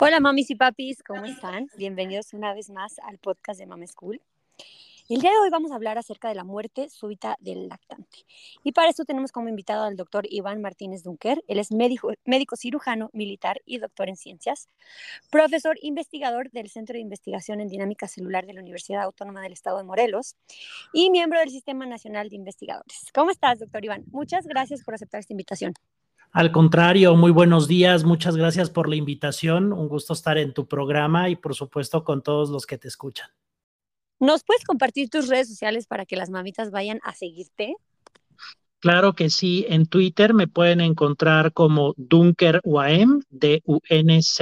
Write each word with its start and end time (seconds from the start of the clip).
Hola 0.00 0.20
mamis 0.20 0.48
y 0.50 0.54
papis, 0.54 1.02
¿cómo 1.02 1.24
están? 1.24 1.66
Bienvenidos 1.76 2.32
una 2.32 2.54
vez 2.54 2.70
más 2.70 3.00
al 3.00 3.18
podcast 3.18 3.58
de 3.58 3.66
Mama 3.66 3.84
School. 3.88 4.22
El 5.08 5.20
día 5.20 5.32
de 5.32 5.38
hoy 5.38 5.50
vamos 5.50 5.72
a 5.72 5.74
hablar 5.74 5.98
acerca 5.98 6.28
de 6.28 6.36
la 6.36 6.44
muerte 6.44 6.88
súbita 6.88 7.36
del 7.40 7.66
lactante. 7.66 8.18
Y 8.62 8.70
para 8.70 8.90
esto 8.90 9.04
tenemos 9.04 9.32
como 9.32 9.48
invitado 9.48 9.82
al 9.82 9.96
doctor 9.96 10.24
Iván 10.30 10.62
Martínez 10.62 11.02
Dunker. 11.02 11.42
Él 11.48 11.58
es 11.58 11.72
médico, 11.72 12.12
médico 12.24 12.54
cirujano 12.54 13.10
militar 13.12 13.60
y 13.64 13.78
doctor 13.78 14.08
en 14.08 14.16
ciencias, 14.16 14.68
profesor 15.30 15.76
investigador 15.82 16.48
del 16.52 16.70
Centro 16.70 16.94
de 16.94 17.00
Investigación 17.00 17.60
en 17.60 17.66
Dinámica 17.66 18.06
Celular 18.06 18.46
de 18.46 18.52
la 18.52 18.60
Universidad 18.60 19.02
Autónoma 19.02 19.42
del 19.42 19.52
Estado 19.52 19.78
de 19.78 19.84
Morelos 19.84 20.36
y 20.92 21.10
miembro 21.10 21.40
del 21.40 21.50
Sistema 21.50 21.86
Nacional 21.86 22.28
de 22.28 22.36
Investigadores. 22.36 23.10
¿Cómo 23.12 23.32
estás, 23.32 23.58
doctor 23.58 23.84
Iván? 23.84 24.04
Muchas 24.12 24.46
gracias 24.46 24.84
por 24.84 24.94
aceptar 24.94 25.18
esta 25.18 25.32
invitación. 25.32 25.74
Al 26.32 26.52
contrario, 26.52 27.16
muy 27.16 27.30
buenos 27.30 27.68
días, 27.68 28.04
muchas 28.04 28.36
gracias 28.36 28.68
por 28.68 28.88
la 28.88 28.96
invitación, 28.96 29.72
un 29.72 29.88
gusto 29.88 30.12
estar 30.12 30.36
en 30.36 30.52
tu 30.52 30.68
programa 30.68 31.30
y 31.30 31.36
por 31.36 31.54
supuesto 31.54 32.04
con 32.04 32.22
todos 32.22 32.50
los 32.50 32.66
que 32.66 32.76
te 32.76 32.86
escuchan. 32.88 33.30
¿Nos 34.20 34.44
puedes 34.44 34.64
compartir 34.64 35.08
tus 35.08 35.28
redes 35.28 35.48
sociales 35.48 35.86
para 35.86 36.04
que 36.04 36.16
las 36.16 36.28
mamitas 36.28 36.70
vayan 36.70 37.00
a 37.02 37.14
seguirte? 37.14 37.76
Claro 38.80 39.14
que 39.14 39.30
sí, 39.30 39.64
en 39.68 39.86
Twitter 39.86 40.34
me 40.34 40.46
pueden 40.46 40.80
encontrar 40.80 41.52
como 41.52 41.94
Dunker 41.96 42.60
UAM, 42.62 43.22
D-U-N-C-K-E-R, 43.30 44.34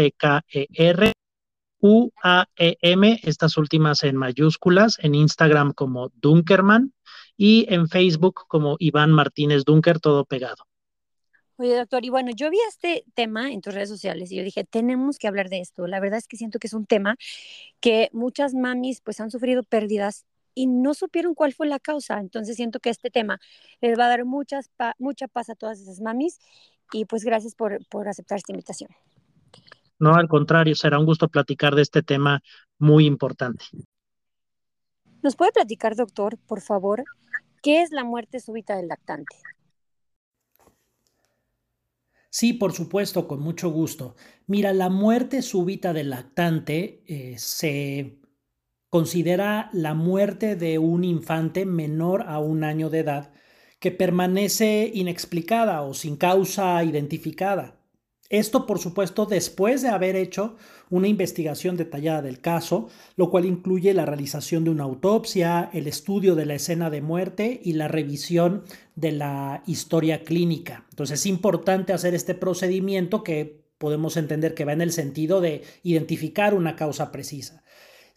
U-A-E-M, 1.81 3.21
estas 3.23 3.57
últimas 3.57 4.03
en 4.03 4.17
mayúsculas, 4.17 4.99
en 5.01 5.15
Instagram 5.15 5.73
como 5.73 6.11
Dunkerman 6.17 6.93
y 7.37 7.73
en 7.73 7.89
Facebook 7.89 8.43
como 8.49 8.77
Iván 8.79 9.13
Martínez 9.13 9.65
Dunker, 9.65 10.01
todo 10.01 10.25
pegado. 10.25 10.65
Oye, 11.59 11.75
doctor, 11.75 12.05
y 12.05 12.11
bueno, 12.11 12.33
yo 12.35 12.51
vi 12.51 12.59
este 12.69 13.05
tema 13.15 13.51
en 13.51 13.63
tus 13.63 13.73
redes 13.73 13.89
sociales 13.89 14.31
y 14.31 14.37
yo 14.37 14.43
dije, 14.43 14.65
tenemos 14.65 15.19
que 15.19 15.27
hablar 15.27 15.49
de 15.49 15.61
esto. 15.61 15.87
La 15.87 16.01
verdad 16.01 16.19
es 16.19 16.29
que 16.29 16.37
siento 16.37 16.59
que 16.59 16.67
es 16.67 16.75
un 16.75 16.85
tema 16.85 17.17
que 17.81 18.11
muchas 18.13 18.53
mamis 18.53 19.01
pues 19.01 19.21
han 19.21 19.31
sufrido 19.31 19.63
pérdidas 19.63 20.27
y 20.55 20.67
no 20.67 20.93
supieron 20.93 21.35
cuál 21.35 21.55
fue 21.55 21.67
la 21.67 21.79
causa. 21.79 22.19
Entonces 22.21 22.57
siento 22.57 22.79
que 22.79 22.91
este 22.91 23.11
tema 23.11 23.41
les 23.81 23.99
va 23.99 24.05
a 24.05 24.09
dar 24.09 24.27
muchas 24.27 24.71
mucha 24.99 25.29
paz 25.29 25.49
a 25.49 25.55
todas 25.55 25.81
esas 25.81 26.01
mamis 26.01 26.41
y 26.93 27.07
pues 27.07 27.25
gracias 27.25 27.55
por, 27.55 27.79
por 27.89 28.07
aceptar 28.07 28.37
esta 28.37 28.53
invitación. 28.53 28.91
No, 29.99 30.15
al 30.15 30.29
contrario, 30.29 30.75
será 30.75 30.99
un 30.99 31.07
gusto 31.07 31.29
platicar 31.29 31.75
de 31.75 31.83
este 31.83 32.03
tema 32.03 32.43
muy 32.79 33.07
importante. 33.07 33.65
¿Nos 35.23 35.37
puede 35.37 35.53
platicar, 35.53 35.97
doctor, 35.97 36.37
por 36.47 36.61
favor, 36.61 37.05
qué 37.63 37.81
es 37.81 37.93
la 37.93 38.05
muerte 38.05 38.41
súbita 38.41 38.77
del 38.77 38.89
lactante? 38.89 39.37
Sí, 42.39 42.53
por 42.53 42.73
supuesto, 42.75 43.27
con 43.29 43.41
mucho 43.41 43.71
gusto. 43.71 44.15
Mira, 44.47 44.75
la 44.75 44.91
muerte 44.91 45.41
súbita 45.41 45.95
del 45.95 46.11
lactante 46.11 47.03
eh, 47.07 47.39
se 47.39 48.21
considera 48.91 49.71
la 49.73 49.95
muerte 49.95 50.57
de 50.57 50.79
un 50.79 51.05
infante 51.05 51.65
menor 51.67 52.25
a 52.29 52.39
un 52.41 52.65
año 52.65 52.91
de 52.91 52.99
edad 53.01 53.33
que 53.81 53.91
permanece 53.91 54.91
inexplicada 54.95 55.81
o 55.83 55.95
sin 55.95 56.17
causa 56.19 56.85
identificada. 56.85 57.76
Esto, 58.29 58.67
por 58.67 58.79
supuesto, 58.79 59.27
después 59.27 59.83
de 59.83 59.89
haber 59.89 60.17
hecho 60.17 60.57
una 60.91 61.09
investigación 61.09 61.77
detallada 61.77 62.23
del 62.23 62.41
caso, 62.41 62.89
lo 63.17 63.31
cual 63.31 63.45
incluye 63.45 63.95
la 63.95 64.07
realización 64.07 64.65
de 64.65 64.71
una 64.71 64.85
autopsia, 64.85 65.71
el 65.73 65.87
estudio 65.87 66.35
de 66.35 66.47
la 66.47 66.55
escena 66.55 66.91
de 66.91 67.03
muerte 67.03 67.61
y 67.63 67.75
la 67.75 67.89
revisión 67.89 68.65
de 68.97 69.13
la 69.13 69.63
historia 69.67 70.25
clínica. 70.25 70.87
Entonces 70.91 71.21
es 71.21 71.27
importante 71.27 71.93
hacer 71.93 72.15
este 72.15 72.35
procedimiento 72.35 73.23
que 73.23 73.65
podemos 73.79 74.17
entender 74.17 74.55
que 74.55 74.65
va 74.65 74.73
en 74.73 74.81
el 74.81 74.93
sentido 74.93 75.41
de 75.41 75.63
identificar 75.83 76.55
una 76.55 76.77
causa 76.77 77.13
precisa. 77.13 77.63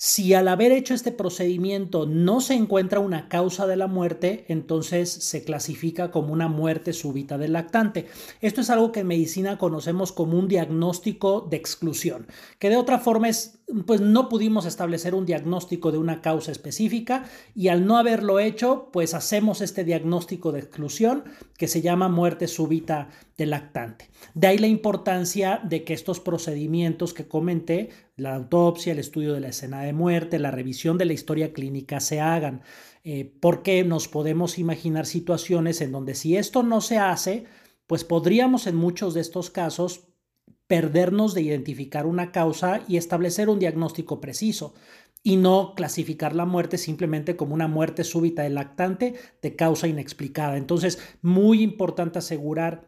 Si 0.02 0.34
al 0.34 0.48
haber 0.48 0.72
hecho 0.72 0.94
este 0.94 1.12
procedimiento 1.12 2.06
no 2.06 2.40
se 2.40 2.54
encuentra 2.54 3.02
una 3.02 3.28
causa 3.28 3.68
de 3.68 3.76
la 3.76 3.88
muerte, 3.88 4.46
entonces 4.48 5.10
se 5.10 5.44
clasifica 5.44 6.10
como 6.10 6.32
una 6.32 6.48
muerte 6.48 6.94
súbita 6.94 7.38
del 7.38 7.52
lactante. 7.52 8.08
Esto 8.40 8.62
es 8.62 8.70
algo 8.70 8.94
que 8.94 9.02
en 9.02 9.08
medicina 9.08 9.58
conocemos 9.58 10.14
como 10.14 10.40
un 10.40 10.48
diagnóstico 10.48 11.42
de 11.42 11.58
exclusión, 11.58 12.28
que 12.60 12.70
de 12.70 12.78
otra 12.78 13.00
forma 13.00 13.28
es 13.28 13.60
pues 13.86 14.02
no 14.02 14.30
pudimos 14.30 14.66
establecer 14.66 15.14
un 15.14 15.26
diagnóstico 15.26 15.92
de 15.92 16.00
una 16.00 16.22
causa 16.22 16.52
específica 16.52 17.26
y 17.54 17.68
al 17.68 17.86
no 17.86 17.98
haberlo 17.98 18.40
hecho, 18.40 18.90
pues 18.92 19.14
hacemos 19.14 19.62
este 19.62 19.84
diagnóstico 19.84 20.52
de 20.52 20.60
exclusión 20.60 21.24
que 21.58 21.68
se 21.68 21.82
llama 21.82 22.10
muerte 22.10 22.48
súbita 22.48 23.10
del 23.38 23.52
lactante. 23.52 24.10
De 24.34 24.48
ahí 24.48 24.58
la 24.58 24.68
importancia 24.68 25.62
de 25.64 25.84
que 25.84 25.94
estos 25.94 26.20
procedimientos 26.20 27.14
que 27.14 27.28
comenté, 27.28 27.90
la 28.20 28.36
autopsia, 28.36 28.94
el 28.94 29.00
estudio 29.00 29.34
de 29.34 29.40
la 29.40 29.50
escena 29.50 29.82
de 29.82 29.94
muerte, 29.94 30.40
la 30.40 30.52
revisión 30.52 30.98
de 30.98 31.06
la 31.06 31.14
historia 31.14 31.54
clínica 31.54 32.00
se 32.00 32.20
hagan, 32.20 32.62
eh, 33.04 33.32
porque 33.40 33.84
nos 33.84 34.08
podemos 34.08 34.60
imaginar 34.60 35.06
situaciones 35.06 35.82
en 35.82 35.92
donde 35.92 36.16
si 36.16 36.38
esto 36.38 36.64
no 36.64 36.82
se 36.82 36.98
hace, 36.98 37.46
pues 37.88 38.04
podríamos 38.04 38.68
en 38.68 38.76
muchos 38.76 39.14
de 39.14 39.22
estos 39.22 39.50
casos 39.50 40.10
perdernos 40.68 41.34
de 41.34 41.42
identificar 41.42 42.06
una 42.06 42.32
causa 42.32 42.82
y 42.88 42.98
establecer 42.98 43.50
un 43.50 43.58
diagnóstico 43.58 44.22
preciso 44.22 44.76
y 45.24 45.36
no 45.36 45.74
clasificar 45.76 46.36
la 46.36 46.46
muerte 46.46 46.78
simplemente 46.78 47.36
como 47.36 47.54
una 47.54 47.68
muerte 47.68 48.04
súbita 48.04 48.44
del 48.44 48.56
lactante 48.56 49.16
de 49.42 49.56
causa 49.56 49.88
inexplicada. 49.88 50.58
Entonces, 50.58 51.00
muy 51.22 51.62
importante 51.62 52.20
asegurar 52.20 52.88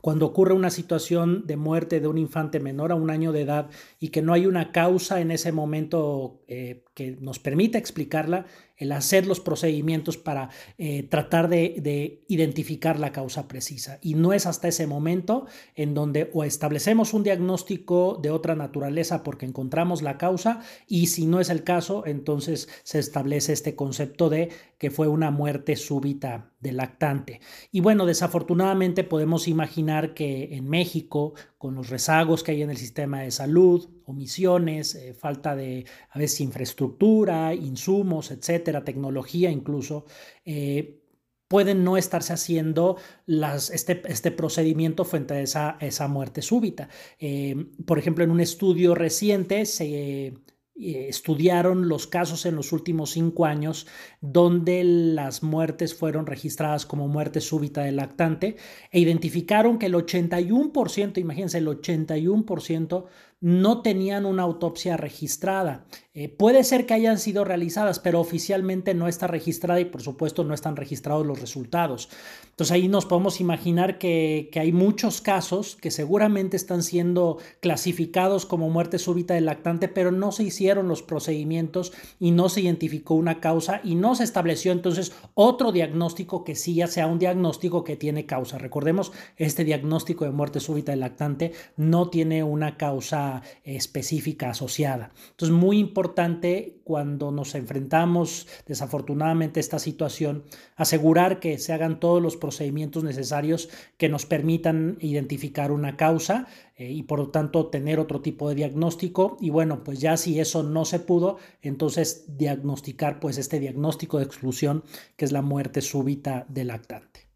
cuando 0.00 0.26
ocurre 0.26 0.54
una 0.54 0.70
situación 0.70 1.46
de 1.46 1.56
muerte 1.56 2.00
de 2.00 2.06
un 2.06 2.18
infante 2.18 2.60
menor 2.60 2.92
a 2.92 2.96
un 2.96 3.10
año 3.10 3.32
de 3.32 3.42
edad 3.42 3.70
y 3.98 4.08
que 4.08 4.22
no 4.22 4.32
hay 4.32 4.46
una 4.46 4.72
causa 4.72 5.20
en 5.20 5.30
ese 5.30 5.52
momento 5.52 6.42
eh, 6.48 6.84
que 6.94 7.16
nos 7.20 7.38
permita 7.38 7.78
explicarla, 7.78 8.46
el 8.76 8.92
hacer 8.92 9.26
los 9.26 9.40
procedimientos 9.40 10.16
para 10.16 10.50
eh, 10.78 11.02
tratar 11.04 11.48
de, 11.48 12.22
identificar 12.28 12.98
la 12.98 13.12
causa 13.12 13.48
precisa. 13.48 13.98
Y 14.02 14.14
no 14.14 14.32
es 14.32 14.46
hasta 14.46 14.68
ese 14.68 14.86
momento 14.86 15.46
en 15.74 15.94
donde 15.94 16.30
o 16.32 16.44
establecemos 16.44 17.14
un 17.14 17.22
diagnóstico 17.22 18.18
de 18.22 18.30
otra 18.30 18.54
naturaleza 18.54 19.22
porque 19.22 19.46
encontramos 19.46 20.02
la 20.02 20.18
causa 20.18 20.60
y 20.86 21.06
si 21.06 21.26
no 21.26 21.40
es 21.40 21.50
el 21.50 21.64
caso, 21.64 22.04
entonces 22.06 22.68
se 22.82 22.98
establece 22.98 23.52
este 23.52 23.74
concepto 23.74 24.28
de 24.28 24.50
que 24.78 24.90
fue 24.90 25.08
una 25.08 25.30
muerte 25.30 25.76
súbita 25.76 26.52
del 26.60 26.76
lactante. 26.76 27.40
Y 27.70 27.80
bueno, 27.80 28.06
desafortunadamente 28.06 29.04
podemos 29.04 29.48
imaginar 29.48 30.14
que 30.14 30.56
en 30.56 30.68
México, 30.68 31.34
con 31.58 31.74
los 31.74 31.88
rezagos 31.88 32.42
que 32.42 32.52
hay 32.52 32.62
en 32.62 32.70
el 32.70 32.76
sistema 32.76 33.20
de 33.20 33.30
salud, 33.30 33.88
omisiones, 34.06 34.94
eh, 34.94 35.14
falta 35.14 35.54
de 35.54 35.84
a 36.10 36.18
veces 36.18 36.40
infraestructura, 36.40 37.54
insumos, 37.54 38.30
etcétera, 38.30 38.84
tecnología 38.84 39.50
incluso, 39.50 40.06
eh, 40.44 41.02
pueden 41.48 41.84
no 41.84 41.96
estarse 41.96 42.32
haciendo 42.32 42.96
este, 43.26 44.02
este, 44.08 44.30
procedimiento 44.32 45.04
frente 45.04 45.34
a 45.34 45.40
esa, 45.40 45.76
esa 45.80 46.08
muerte 46.08 46.42
súbita. 46.42 46.88
Eh, 47.20 47.54
por 47.86 47.98
ejemplo, 47.98 48.24
en 48.24 48.30
un 48.30 48.40
estudio 48.40 48.94
reciente 48.94 49.64
se 49.66 50.34
estudiaron 50.78 51.88
los 51.88 52.06
casos 52.06 52.44
en 52.44 52.54
los 52.54 52.72
últimos 52.72 53.10
cinco 53.10 53.46
años 53.46 53.86
donde 54.20 54.84
las 54.84 55.42
muertes 55.42 55.94
fueron 55.94 56.26
registradas 56.26 56.84
como 56.84 57.08
muerte 57.08 57.40
súbita 57.40 57.82
del 57.82 57.96
lactante 57.96 58.56
e 58.90 59.00
identificaron 59.00 59.78
que 59.78 59.86
el 59.86 59.94
81%, 59.94 61.18
imagínense, 61.18 61.58
el 61.58 61.68
81% 61.68 63.06
no 63.40 63.82
tenían 63.82 64.24
una 64.24 64.44
autopsia 64.44 64.96
registrada. 64.96 65.84
Eh, 66.14 66.30
puede 66.30 66.64
ser 66.64 66.86
que 66.86 66.94
hayan 66.94 67.18
sido 67.18 67.44
realizadas, 67.44 67.98
pero 67.98 68.20
oficialmente 68.20 68.94
no 68.94 69.06
está 69.06 69.26
registrada 69.26 69.78
y 69.80 69.84
por 69.84 70.00
supuesto 70.00 70.44
no 70.44 70.54
están 70.54 70.76
registrados 70.76 71.26
los 71.26 71.38
resultados. 71.40 72.08
Entonces 72.48 72.72
ahí 72.72 72.88
nos 72.88 73.04
podemos 73.04 73.38
imaginar 73.42 73.98
que, 73.98 74.50
hay 74.56 74.72
muchos 74.72 75.20
casos 75.20 75.76
que 75.76 75.90
seguramente 75.90 76.56
están 76.56 76.82
siendo 76.82 77.36
clasificados 77.60 78.46
como 78.46 78.70
muerte 78.70 78.98
súbita 78.98 79.34
del 79.34 79.44
lactante, 79.44 79.88
pero 79.88 80.10
no 80.10 80.32
se 80.32 80.44
hicieron 80.44 80.88
los 80.88 81.02
procedimientos 81.02 81.92
y 82.18 82.30
no 82.30 82.48
se 82.48 82.62
identificó 82.62 83.14
una 83.14 83.40
causa 83.40 83.82
y 83.84 83.94
no 83.94 84.14
se 84.14 84.24
estableció 84.24 84.72
entonces 84.72 85.12
otro 85.34 85.70
diagnóstico 85.70 86.44
que 86.44 86.54
sí 86.54 86.76
ya 86.76 86.86
sea 86.86 87.06
un 87.06 87.18
diagnóstico 87.18 87.84
que 87.84 87.96
tiene 87.96 88.24
causa. 88.24 88.56
Recordemos, 88.56 89.12
este 89.36 89.64
diagnóstico 89.64 90.24
de 90.24 90.30
muerte 90.30 90.60
súbita 90.60 90.92
del 90.92 91.00
lactante 91.00 91.52
no 91.76 92.08
tiene 92.08 92.42
una 92.42 92.78
causa 92.78 93.25
específica 93.64 94.50
asociada. 94.50 95.12
Entonces, 95.30 95.56
muy 95.56 95.78
importante 95.78 96.80
cuando 96.84 97.30
nos 97.30 97.54
enfrentamos 97.54 98.46
desafortunadamente 98.66 99.58
a 99.58 99.62
esta 99.62 99.78
situación, 99.78 100.44
asegurar 100.76 101.40
que 101.40 101.58
se 101.58 101.72
hagan 101.72 102.00
todos 102.00 102.22
los 102.22 102.36
procedimientos 102.36 103.04
necesarios 103.04 103.68
que 103.96 104.08
nos 104.08 104.26
permitan 104.26 104.96
identificar 105.00 105.72
una 105.72 105.96
causa 105.96 106.46
eh, 106.76 106.90
y 106.92 107.02
por 107.02 107.18
lo 107.18 107.30
tanto 107.30 107.66
tener 107.68 107.98
otro 107.98 108.20
tipo 108.20 108.48
de 108.48 108.54
diagnóstico. 108.54 109.36
Y 109.40 109.50
bueno, 109.50 109.82
pues 109.82 110.00
ya 110.00 110.16
si 110.16 110.38
eso 110.40 110.62
no 110.62 110.84
se 110.84 111.00
pudo, 111.00 111.38
entonces 111.62 112.36
diagnosticar 112.36 113.20
pues 113.20 113.38
este 113.38 113.60
diagnóstico 113.60 114.18
de 114.18 114.24
exclusión 114.24 114.84
que 115.16 115.24
es 115.24 115.32
la 115.32 115.42
muerte 115.42 115.80
súbita 115.80 116.46
del 116.48 116.68
lactante. 116.68 117.26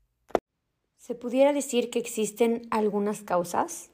¿Se 0.96 1.14
pudiera 1.14 1.52
decir 1.52 1.90
que 1.90 1.98
existen 1.98 2.62
algunas 2.70 3.22
causas? 3.22 3.89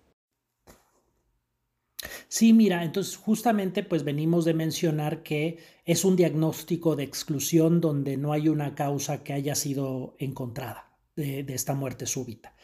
Sí, 2.29 2.53
mira, 2.53 2.85
entonces 2.85 3.17
justamente 3.17 3.83
pues 3.83 4.05
venimos 4.05 4.45
de 4.45 4.55
mencionar 4.55 5.23
que 5.23 5.59
es 5.85 6.05
un 6.05 6.17
diagnóstico 6.17 6.97
de 6.97 7.05
exclusión 7.05 7.81
donde 7.81 8.17
no 8.17 8.33
hay 8.33 8.49
una 8.49 8.75
causa 8.75 9.23
que 9.23 9.33
haya 9.33 9.55
sido 9.55 10.17
encontrada 10.19 10.91
de, 11.17 11.45
esta 11.49 11.75
muerte 11.75 12.07
súbita. 12.07 12.55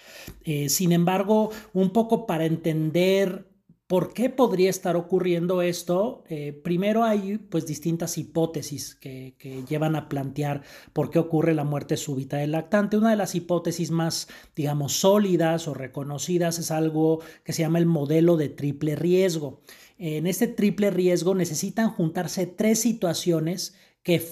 Eh, 0.45 0.69
sin 0.69 0.93
embargo, 0.93 1.51
un 1.73 1.91
poco 1.91 2.27
para 2.27 2.45
entender 2.45 3.52
¿Por 3.93 4.15
qué 4.15 4.31
podría 4.31 4.71
estar 4.71 4.97
ocurriendo 4.97 5.61
esto? 5.61 6.25
Eh, 6.31 6.55
primero 6.55 7.05
hay 7.05 7.37
pues 7.37 7.67
distintas 7.67 8.17
hipótesis 8.17 8.95
que, 8.95 9.35
llevan 9.69 9.97
a 9.97 10.09
plantear 10.09 10.63
por 10.95 11.11
qué 11.11 11.19
ocurre 11.19 11.53
la 11.53 11.65
muerte 11.65 11.99
súbita 11.99 12.39
del 12.39 12.53
lactante. 12.53 12.97
Una 12.97 13.11
de 13.11 13.17
las 13.17 13.35
hipótesis 13.35 13.91
más, 13.91 14.29
digamos, 14.57 14.95
sólidas 14.95 15.69
o 15.69 15.75
reconocidas 15.75 16.59
es 16.59 16.71
algo 16.71 17.21
que 17.45 17.53
se 17.53 17.61
llama 17.61 17.81
el 17.81 17.85
modelo 17.85 18.39
de 18.39 18.49
triple 18.49 18.97
riesgo. 18.97 19.61
En 19.99 20.27
este 20.27 20.47
triple 20.47 20.91
riesgo 20.91 21.35
necesitan 21.35 21.91
juntarse 21.91 22.47
tres 22.47 22.81
situaciones 22.81 23.77
que 24.03 24.27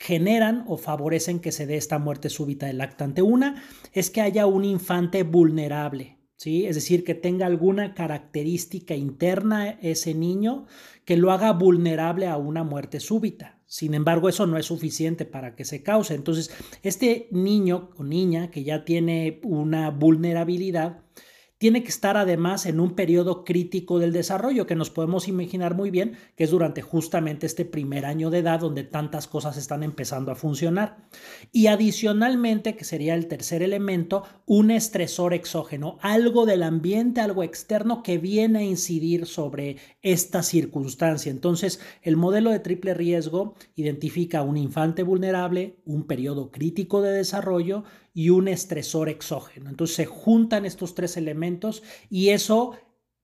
generan 0.00 0.64
o 0.66 0.76
favorecen 0.76 1.38
que 1.38 1.52
se 1.52 1.66
dé 1.66 1.76
esta 1.76 2.00
muerte 2.00 2.30
súbita 2.30 2.66
del 2.66 2.78
lactante. 2.78 3.22
Una 3.22 3.62
es 3.92 4.10
que 4.10 4.22
haya 4.22 4.46
un 4.46 4.64
infante 4.64 5.22
vulnerable. 5.22 6.18
Es 6.46 6.74
decir, 6.74 7.04
que 7.04 7.14
tenga 7.14 7.46
alguna 7.46 7.94
característica 7.94 8.94
interna 8.94 9.78
ese 9.80 10.14
niño 10.14 10.66
que 11.04 11.16
lo 11.16 11.32
haga 11.32 11.52
vulnerable 11.52 12.26
a 12.26 12.36
una 12.36 12.64
muerte 12.64 13.00
súbita. 13.00 13.58
Sin 13.66 13.94
embargo, 13.94 14.28
eso 14.28 14.46
no 14.46 14.58
es 14.58 14.66
suficiente 14.66 15.24
para 15.24 15.56
que 15.56 15.64
se 15.64 15.82
cause. 15.82 16.14
Entonces, 16.14 16.50
este 16.82 17.28
niño 17.30 17.90
o 17.96 18.04
niña 18.04 18.50
que 18.50 18.62
ya 18.62 18.84
tiene 18.84 19.40
una 19.42 19.90
vulnerabilidad, 19.90 21.00
tiene 21.64 21.82
que 21.82 21.88
estar 21.88 22.18
además 22.18 22.66
en 22.66 22.78
un 22.78 22.90
periodo 22.90 23.42
crítico 23.42 23.98
del 23.98 24.12
desarrollo 24.12 24.66
que 24.66 24.74
nos 24.74 24.90
podemos 24.90 25.28
imaginar 25.28 25.74
muy 25.74 25.90
bien 25.90 26.18
que 26.36 26.44
es 26.44 26.50
durante 26.50 26.82
justamente 26.82 27.46
este 27.46 27.64
primer 27.64 28.04
año 28.04 28.28
de 28.28 28.40
edad 28.40 28.60
donde 28.60 28.84
tantas 28.84 29.26
cosas 29.26 29.56
están 29.56 29.82
empezando 29.82 30.30
a 30.30 30.34
funcionar. 30.34 31.08
Y 31.52 31.68
adicionalmente, 31.68 32.76
que 32.76 32.84
sería 32.84 33.14
el 33.14 33.28
tercer 33.28 33.62
elemento, 33.62 34.24
un 34.44 34.70
estresor 34.70 35.32
exógeno, 35.32 35.96
algo 36.02 36.44
del 36.44 36.64
ambiente, 36.64 37.22
algo 37.22 37.42
externo 37.42 38.02
que 38.02 38.18
viene 38.18 38.58
a 38.58 38.62
incidir 38.62 39.24
sobre 39.24 39.78
esta 40.02 40.42
circunstancia. 40.42 41.30
Entonces, 41.30 41.80
el 42.02 42.18
modelo 42.18 42.50
de 42.50 42.58
triple 42.58 42.92
riesgo 42.92 43.54
identifica 43.74 44.42
un 44.42 44.58
infante 44.58 45.02
vulnerable, 45.02 45.78
un 45.86 46.06
periodo 46.06 46.50
crítico 46.50 47.00
de 47.00 47.12
desarrollo 47.12 47.84
y 48.14 48.30
un 48.30 48.48
estresor 48.48 49.08
exógeno. 49.08 49.68
Entonces 49.68 49.96
se 49.96 50.06
juntan 50.06 50.64
estos 50.64 50.94
tres 50.94 51.16
elementos 51.16 51.82
y 52.08 52.30
eso 52.30 52.72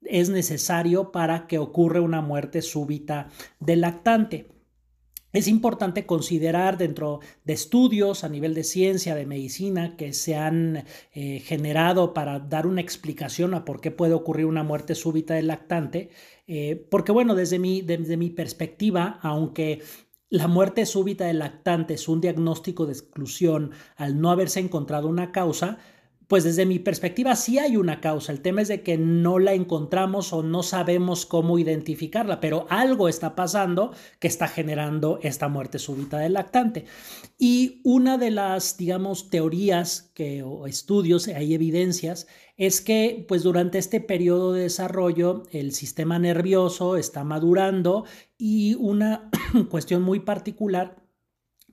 es 0.02 0.28
necesario 0.28 1.12
para 1.12 1.46
que 1.46 1.58
ocurra 1.58 2.00
una 2.00 2.20
muerte 2.20 2.60
súbita 2.60 3.28
del 3.60 3.82
lactante. 3.82 4.48
Es 5.32 5.46
importante 5.46 6.06
considerar 6.06 6.76
dentro 6.76 7.20
de 7.44 7.52
estudios 7.52 8.24
a 8.24 8.28
nivel 8.28 8.52
de 8.52 8.64
ciencia, 8.64 9.14
de 9.14 9.26
medicina, 9.26 9.96
que 9.96 10.12
se 10.12 10.34
han 10.34 10.84
eh, 11.12 11.38
generado 11.38 12.12
para 12.14 12.40
dar 12.40 12.66
una 12.66 12.80
explicación 12.80 13.54
a 13.54 13.64
por 13.64 13.80
qué 13.80 13.92
puede 13.92 14.14
ocurrir 14.14 14.46
una 14.46 14.64
muerte 14.64 14.96
súbita 14.96 15.34
del 15.34 15.46
lactante, 15.46 16.10
eh, 16.48 16.84
porque 16.90 17.12
bueno, 17.12 17.36
desde 17.36 17.60
mi, 17.60 17.80
desde 17.80 18.16
mi 18.16 18.30
perspectiva, 18.30 19.20
aunque 19.22 19.82
la 20.30 20.46
muerte 20.46 20.86
súbita 20.86 21.26
del 21.26 21.40
lactante 21.40 21.94
es 21.94 22.08
un 22.08 22.20
diagnóstico 22.20 22.86
de 22.86 22.92
exclusión 22.92 23.72
al 23.96 24.20
no 24.20 24.30
haberse 24.30 24.60
encontrado 24.60 25.08
una 25.08 25.32
causa, 25.32 25.78
pues 26.30 26.44
desde 26.44 26.64
mi 26.64 26.78
perspectiva 26.78 27.34
sí 27.34 27.58
hay 27.58 27.76
una 27.76 28.00
causa. 28.00 28.30
El 28.30 28.40
tema 28.40 28.62
es 28.62 28.68
de 28.68 28.84
que 28.84 28.96
no 28.96 29.40
la 29.40 29.52
encontramos 29.52 30.32
o 30.32 30.44
no 30.44 30.62
sabemos 30.62 31.26
cómo 31.26 31.58
identificarla, 31.58 32.38
pero 32.38 32.68
algo 32.70 33.08
está 33.08 33.34
pasando 33.34 33.92
que 34.20 34.28
está 34.28 34.46
generando 34.46 35.18
esta 35.24 35.48
muerte 35.48 35.80
súbita 35.80 36.18
del 36.18 36.34
lactante. 36.34 36.84
Y 37.36 37.80
una 37.82 38.16
de 38.16 38.30
las, 38.30 38.76
digamos, 38.76 39.28
teorías 39.28 40.12
que, 40.14 40.44
o 40.44 40.68
estudios, 40.68 41.26
hay 41.26 41.52
evidencias, 41.52 42.28
es 42.56 42.80
que 42.80 43.24
pues 43.26 43.42
durante 43.42 43.78
este 43.78 44.00
periodo 44.00 44.52
de 44.52 44.62
desarrollo 44.62 45.42
el 45.50 45.72
sistema 45.72 46.20
nervioso 46.20 46.96
está 46.96 47.24
madurando 47.24 48.04
y 48.38 48.74
una 48.74 49.30
cuestión 49.68 50.02
muy 50.02 50.20
particular 50.20 50.99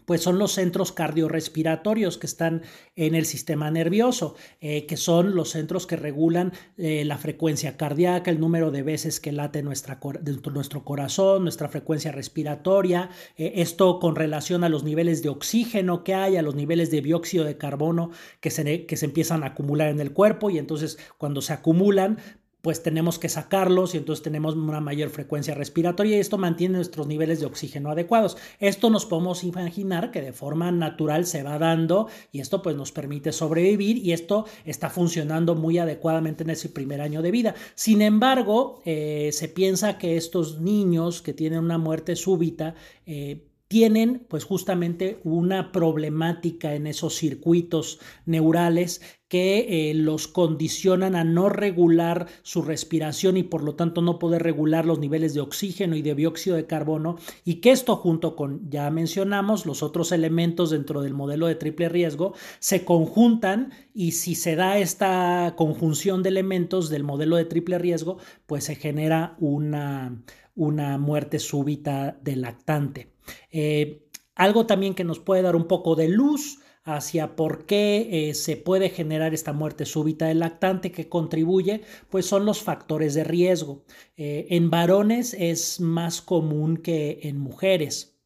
pues 0.07 0.21
son 0.21 0.39
los 0.39 0.53
centros 0.53 0.93
cardiorrespiratorios 0.93 2.17
que 2.17 2.27
están 2.27 2.61
en 2.95 3.13
el 3.13 3.25
sistema 3.25 3.69
nervioso, 3.69 4.35
eh, 4.61 4.85
que 4.85 4.95
son 4.95 5.35
los 5.35 5.49
centros 5.49 5.85
que 5.85 5.97
regulan 5.97 6.53
eh, 6.77 7.03
la 7.03 7.17
frecuencia 7.17 7.75
cardíaca, 7.75 8.31
el 8.31 8.39
número 8.39 8.71
de 8.71 8.83
veces 8.83 9.19
que 9.19 9.33
late 9.33 9.63
nuestro 9.63 10.85
corazón, 10.85 11.43
nuestra 11.43 11.67
frecuencia 11.67 12.13
respiratoria, 12.13 13.09
eh, 13.35 13.51
esto 13.57 13.99
con 13.99 14.15
relación 14.15 14.63
a 14.63 14.69
los 14.69 14.85
niveles 14.85 15.23
de 15.23 15.27
oxígeno 15.27 16.05
que 16.05 16.13
hay, 16.13 16.37
a 16.37 16.41
los 16.41 16.55
niveles 16.55 16.89
de 16.89 17.01
dióxido 17.01 17.43
de 17.43 17.57
carbono 17.57 18.11
que 18.39 18.49
se, 18.49 18.85
que 18.85 18.95
se 18.95 19.07
empiezan 19.07 19.43
a 19.43 19.47
acumular 19.47 19.89
en 19.89 19.99
el 19.99 20.13
cuerpo 20.13 20.49
y 20.49 20.57
entonces 20.57 20.97
cuando 21.17 21.41
se 21.41 21.51
acumulan, 21.51 22.17
pues 22.61 22.83
tenemos 22.83 23.19
que 23.19 23.29
sacarlos 23.29 23.93
y 23.93 23.97
entonces 23.97 24.23
tenemos 24.23 24.55
una 24.55 24.81
mayor 24.81 25.09
frecuencia 25.09 25.53
respiratoria 25.53 26.17
y 26.17 26.19
esto 26.19 26.37
mantiene 26.37 26.75
nuestros 26.75 27.07
niveles 27.07 27.39
de 27.39 27.45
oxígeno 27.45 27.91
adecuados. 27.91 28.37
Esto 28.59 28.89
nos 28.89 29.05
podemos 29.05 29.43
imaginar 29.43 30.11
que 30.11 30.21
de 30.21 30.33
forma 30.33 30.71
natural 30.71 31.25
se 31.25 31.43
va 31.43 31.59
dando 31.59 32.07
y 32.31 32.39
esto 32.39 32.61
pues 32.61 32.75
nos 32.75 32.91
permite 32.91 33.31
sobrevivir 33.31 33.97
y 33.97 34.11
esto 34.11 34.45
está 34.65 34.89
funcionando 34.89 35.55
muy 35.55 35.77
adecuadamente 35.77 36.43
en 36.43 36.49
ese 36.49 36.69
primer 36.69 37.01
año 37.01 37.21
de 37.21 37.31
vida. 37.31 37.55
Sin 37.75 38.01
embargo, 38.01 38.81
eh, 38.85 39.29
se 39.33 39.47
piensa 39.47 39.97
que 39.97 40.17
estos 40.17 40.59
niños 40.59 41.21
que 41.21 41.33
tienen 41.33 41.59
una 41.59 41.77
muerte 41.77 42.15
súbita 42.15 42.75
eh, 43.05 43.46
tienen 43.67 44.25
pues 44.29 44.45
justamente 44.45 45.19
una 45.23 45.71
problemática 45.71 46.73
en 46.73 46.87
esos 46.87 47.15
circuitos 47.15 47.99
neurales 48.25 49.01
que 49.27 49.89
eh, 49.89 49.93
los 49.93 50.29
condicionan 50.29 51.15
a 51.15 51.25
no 51.25 51.49
regular 51.49 52.27
su 52.43 52.61
respiración 52.61 53.35
y 53.35 53.43
por 53.43 53.63
lo 53.63 53.75
tanto 53.75 54.01
no 54.01 54.19
poder 54.19 54.41
regular 54.41 54.85
los 54.85 54.99
niveles 54.99 55.33
de 55.33 55.41
oxígeno 55.41 55.97
y 55.97 56.01
de 56.01 56.15
dióxido 56.15 56.55
de 56.55 56.65
carbono 56.65 57.17
y 57.43 57.55
que 57.55 57.71
esto 57.71 57.97
junto 57.97 58.37
con, 58.37 58.69
ya 58.69 58.89
mencionamos, 58.89 59.65
los 59.65 59.83
otros 59.83 60.13
elementos 60.13 60.69
dentro 60.69 61.01
del 61.01 61.13
modelo 61.13 61.47
de 61.47 61.55
triple 61.55 61.89
riesgo 61.89 62.33
se 62.59 62.85
conjuntan 62.85 63.73
y 63.93 64.13
si 64.13 64.35
se 64.35 64.55
da 64.55 64.77
esta 64.77 65.55
conjunción 65.57 66.23
de 66.23 66.29
elementos 66.29 66.89
del 66.89 67.03
modelo 67.03 67.35
de 67.35 67.45
triple 67.45 67.77
riesgo, 67.79 68.19
pues 68.45 68.63
se 68.63 68.75
genera 68.75 69.35
una, 69.39 70.23
una 70.55 70.97
muerte 70.97 71.39
súbita 71.39 72.17
del 72.21 72.41
lactante. 72.41 73.16
Eh, 73.51 74.07
algo 74.35 74.65
también 74.65 74.93
que 74.93 75.03
nos 75.03 75.19
puede 75.19 75.41
dar 75.41 75.55
un 75.55 75.67
poco 75.67 75.95
de 75.95 76.09
luz 76.09 76.59
hacia 76.83 77.35
por 77.35 77.65
qué 77.65 78.29
eh, 78.29 78.33
se 78.33 78.55
puede 78.55 78.89
generar 78.89 79.33
esta 79.33 79.51
muerte 79.51 79.85
súbita 79.85 80.27
del 80.27 80.39
lactante 80.39 80.91
que 80.91 81.09
contribuye, 81.09 81.81
pues 82.09 82.25
son 82.25 82.45
los 82.45 82.61
factores 82.61 83.13
de 83.13 83.25
riesgo. 83.25 83.83
Eh, 84.15 84.47
en 84.51 84.69
varones 84.69 85.33
es 85.37 85.81
más 85.81 86.21
común 86.21 86.77
que 86.77 87.19
en 87.23 87.39
mujeres. 87.39 88.16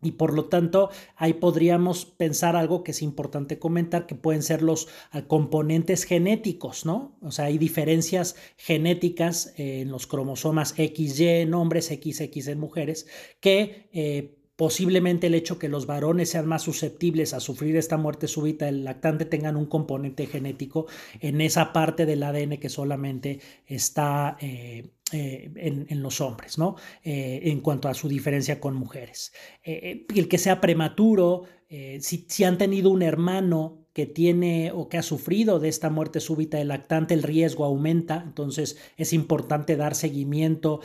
Y 0.00 0.12
por 0.12 0.32
lo 0.32 0.44
tanto, 0.44 0.90
ahí 1.16 1.34
podríamos 1.34 2.04
pensar 2.04 2.54
algo 2.54 2.84
que 2.84 2.92
es 2.92 3.02
importante 3.02 3.58
comentar, 3.58 4.06
que 4.06 4.14
pueden 4.14 4.42
ser 4.42 4.62
los 4.62 4.88
ah, 5.10 5.22
componentes 5.22 6.04
genéticos, 6.04 6.86
¿no? 6.86 7.16
O 7.20 7.32
sea, 7.32 7.46
hay 7.46 7.58
diferencias 7.58 8.36
genéticas 8.56 9.52
en 9.56 9.90
los 9.90 10.06
cromosomas 10.06 10.74
XY 10.76 11.26
en 11.26 11.54
hombres, 11.54 11.86
XX 11.86 12.48
en 12.48 12.60
mujeres, 12.60 13.06
que 13.40 13.88
eh, 13.92 14.38
Posiblemente 14.58 15.28
el 15.28 15.36
hecho 15.36 15.56
que 15.56 15.68
los 15.68 15.86
varones 15.86 16.30
sean 16.30 16.48
más 16.48 16.62
susceptibles 16.62 17.32
a 17.32 17.38
sufrir 17.38 17.76
esta 17.76 17.96
muerte 17.96 18.26
súbita 18.26 18.66
del 18.66 18.82
lactante 18.82 19.24
tengan 19.24 19.56
un 19.56 19.66
componente 19.66 20.26
genético 20.26 20.88
en 21.20 21.40
esa 21.40 21.72
parte 21.72 22.06
del 22.06 22.24
ADN 22.24 22.56
que 22.56 22.68
solamente 22.68 23.38
está 23.68 24.36
eh, 24.40 24.88
eh, 25.12 25.50
en, 25.56 26.02
los 26.02 26.20
hombres, 26.20 26.58
¿no? 26.58 26.76
Eh, 27.02 27.40
en 27.44 27.60
cuanto 27.60 27.88
a 27.88 27.94
su 27.94 28.08
diferencia 28.08 28.60
con 28.60 28.74
mujeres. 28.74 29.32
el 29.62 30.28
que 30.28 30.38
sea 30.38 30.60
prematuro, 30.60 31.44
si, 31.68 32.26
si 32.28 32.44
han 32.44 32.56
tenido 32.58 32.90
un 32.90 33.02
hermano 33.02 33.87
que 33.98 34.06
tiene 34.06 34.70
o 34.72 34.88
que 34.88 34.96
ha 34.96 35.02
sufrido 35.02 35.58
de 35.58 35.68
esta 35.68 35.90
muerte 35.90 36.20
súbita 36.20 36.56
del 36.56 36.68
lactante, 36.68 37.14
el 37.14 37.24
riesgo 37.24 37.64
aumenta. 37.64 38.22
Entonces 38.24 38.78
es 38.96 39.12
importante 39.12 39.74
dar 39.74 39.96
seguimiento 39.96 40.80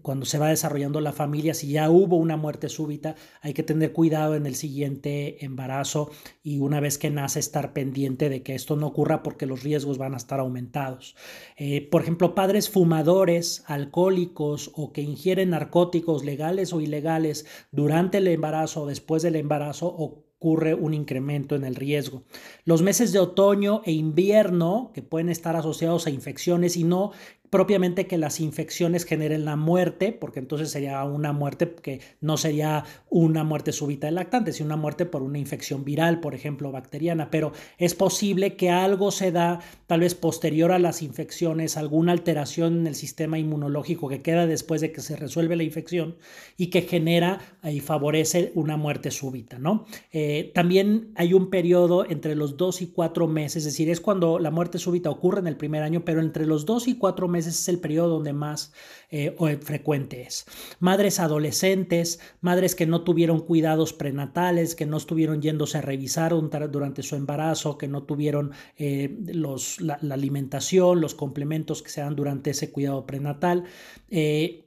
cuando 0.00 0.24
se 0.24 0.38
va 0.38 0.48
desarrollando 0.48 1.02
la 1.02 1.12
familia. 1.12 1.52
Si 1.52 1.68
ya 1.68 1.90
hubo 1.90 2.16
una 2.16 2.38
muerte 2.38 2.70
súbita, 2.70 3.16
hay 3.42 3.52
que 3.52 3.62
tener 3.62 3.92
cuidado 3.92 4.34
en 4.34 4.46
el 4.46 4.54
siguiente 4.54 5.44
embarazo 5.44 6.10
y 6.42 6.58
una 6.58 6.80
vez 6.80 6.96
que 6.96 7.10
nace 7.10 7.38
estar 7.38 7.74
pendiente 7.74 8.30
de 8.30 8.42
que 8.42 8.54
esto 8.54 8.76
no 8.76 8.86
ocurra 8.86 9.22
porque 9.22 9.44
los 9.44 9.62
riesgos 9.62 9.98
van 9.98 10.14
a 10.14 10.16
estar 10.16 10.40
aumentados. 10.40 11.16
Eh, 11.58 11.86
por 11.90 12.00
ejemplo, 12.00 12.34
padres 12.34 12.70
fumadores, 12.70 13.62
alcohólicos 13.66 14.70
o 14.74 14.90
que 14.94 15.02
ingieren 15.02 15.50
narcóticos 15.50 16.24
legales 16.24 16.72
o 16.72 16.80
ilegales 16.80 17.44
durante 17.72 18.16
el 18.16 18.28
embarazo 18.28 18.84
o 18.84 18.86
después 18.86 19.22
del 19.22 19.36
embarazo 19.36 19.94
o 19.94 20.25
ocurre 20.46 20.74
un 20.74 20.94
incremento 20.94 21.56
en 21.56 21.64
el 21.64 21.74
riesgo. 21.74 22.22
Los 22.64 22.80
meses 22.80 23.10
de 23.10 23.18
otoño 23.18 23.82
e 23.84 23.90
invierno, 23.90 24.92
que 24.94 25.02
pueden 25.02 25.28
estar 25.28 25.56
asociados 25.56 26.06
a 26.06 26.10
infecciones 26.10 26.76
y 26.76 26.84
no 26.84 27.10
propiamente 27.50 28.06
que 28.06 28.18
las 28.18 28.40
infecciones 28.40 29.04
generen 29.04 29.44
la 29.44 29.56
muerte, 29.56 30.12
porque 30.12 30.40
entonces 30.40 30.70
sería 30.70 31.02
una 31.04 31.32
muerte 31.32 31.74
que 31.82 32.00
no 32.20 32.36
sería 32.36 32.84
una 33.10 33.44
muerte 33.44 33.72
súbita 33.72 34.06
del 34.06 34.16
lactante, 34.16 34.52
sino 34.52 34.66
una 34.66 34.76
muerte 34.76 35.06
por 35.06 35.22
una 35.22 35.38
infección 35.38 35.84
viral, 35.84 36.20
por 36.20 36.34
ejemplo, 36.34 36.72
bacteriana, 36.72 37.30
pero 37.30 37.52
es 37.78 37.94
posible 37.94 38.56
que 38.56 38.70
algo 38.70 39.10
se 39.10 39.32
da 39.32 39.60
tal 39.86 40.00
vez 40.00 40.14
posterior 40.14 40.72
a 40.72 40.78
las 40.78 41.02
infecciones, 41.02 41.76
alguna 41.76 42.12
alteración 42.12 42.80
en 42.80 42.86
el 42.86 42.94
sistema 42.94 43.38
inmunológico 43.38 44.08
que 44.08 44.22
queda 44.22 44.46
después 44.46 44.80
de 44.80 44.92
que 44.92 45.00
se 45.00 45.16
resuelve 45.16 45.56
la 45.56 45.62
infección 45.62 46.16
y 46.56 46.68
que 46.68 46.82
genera 46.82 47.40
y 47.62 47.80
favorece 47.80 48.52
una 48.54 48.76
muerte 48.76 49.10
súbita, 49.10 49.58
¿no? 49.58 49.86
Eh, 50.12 50.50
también 50.54 51.12
hay 51.14 51.32
un 51.32 51.50
periodo 51.50 52.08
entre 52.08 52.34
los 52.34 52.56
dos 52.56 52.82
y 52.82 52.88
cuatro 52.88 53.28
meses, 53.28 53.58
es 53.58 53.64
decir, 53.64 53.90
es 53.90 54.00
cuando 54.00 54.38
la 54.38 54.50
muerte 54.50 54.78
súbita 54.78 55.10
ocurre 55.10 55.40
en 55.40 55.46
el 55.46 55.56
primer 55.56 55.82
año, 55.82 56.04
pero 56.04 56.20
entre 56.20 56.46
los 56.46 56.66
dos 56.66 56.88
y 56.88 56.96
cuatro 56.96 57.28
meses 57.28 57.35
es 57.38 57.68
el 57.68 57.78
periodo 57.78 58.08
donde 58.08 58.32
más 58.32 58.72
eh, 59.10 59.36
frecuente 59.60 60.22
es. 60.22 60.46
Madres 60.80 61.20
adolescentes, 61.20 62.20
madres 62.40 62.74
que 62.74 62.86
no 62.86 63.02
tuvieron 63.02 63.40
cuidados 63.40 63.92
prenatales, 63.92 64.74
que 64.74 64.86
no 64.86 64.96
estuvieron 64.96 65.42
yéndose 65.42 65.78
a 65.78 65.82
revisar 65.82 66.32
durante 66.70 67.02
su 67.02 67.16
embarazo, 67.16 67.76
que 67.76 67.88
no 67.88 68.04
tuvieron 68.04 68.52
eh, 68.78 69.16
los, 69.26 69.80
la, 69.80 69.98
alimentación, 70.10 71.00
los 71.00 71.14
complementos 71.14 71.82
que 71.82 71.90
se 71.90 72.00
dan 72.00 72.16
durante 72.16 72.50
ese 72.50 72.70
cuidado 72.70 73.04
prenatal. 73.06 73.64
Eh, 74.08 74.65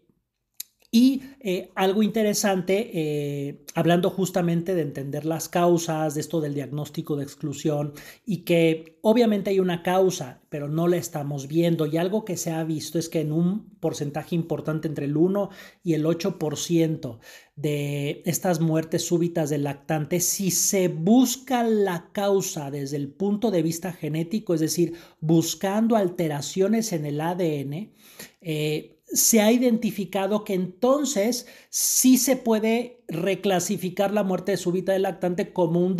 y 0.92 1.22
eh, 1.40 1.70
algo 1.76 2.02
interesante, 2.02 2.90
eh, 2.94 3.64
hablando 3.76 4.10
justamente 4.10 4.74
de 4.74 4.82
entender 4.82 5.24
las 5.24 5.48
causas, 5.48 6.16
de 6.16 6.22
esto 6.22 6.42
del 6.42 6.56
diagnóstico 6.56 7.16
de 7.16 7.24
exclusión, 7.24 7.94
y 8.26 8.38
que 8.38 8.98
obviamente 9.04 9.52
hay 9.52 9.60
una 9.60 9.84
causa, 9.84 10.42
pero 10.50 10.68
no 10.68 10.88
la 10.88 10.98
estamos 10.98 11.48
viendo. 11.48 11.86
Y 11.86 11.98
algo 11.98 12.26
que 12.26 12.38
se 12.38 12.52
ha 12.52 12.64
visto 12.64 12.98
es 12.98 13.08
que 13.08 13.22
en 13.22 13.32
un 13.32 13.70
porcentaje 13.80 14.34
importante 14.34 14.88
entre 14.88 15.06
el 15.06 15.16
1 15.16 15.52
y 15.84 15.94
el 15.94 16.06
8% 16.06 17.20
de 17.56 18.24
estas 18.26 18.60
muertes 18.60 19.06
súbitas 19.06 19.52
del 19.52 19.66
lactante, 19.66 20.20
si 20.20 20.50
se 20.50 20.88
busca 20.88 21.64
la 21.64 22.10
causa 22.14 22.72
desde 22.72 22.98
el 22.98 23.10
punto 23.10 23.52
de 23.52 23.62
vista 23.62 23.94
genético, 23.94 24.56
es 24.56 24.60
decir, 24.60 24.94
buscando 25.20 25.96
alteraciones 25.96 26.94
en 26.94 27.06
el 27.06 27.22
ADN, 27.22 27.94
eh, 28.42 28.99
se 29.12 29.42
ha 29.42 29.52
identificado 29.52 30.44
que 30.44 30.54
entonces 30.54 31.48
sí 31.70 32.18
se 32.18 32.36
puede 32.36 32.99
reclasificar 33.10 34.14
la 34.14 34.24
muerte 34.24 34.56
súbita 34.56 34.94
del 34.94 35.02
lactante 35.02 35.52
como 35.52 35.80
un, 35.80 35.98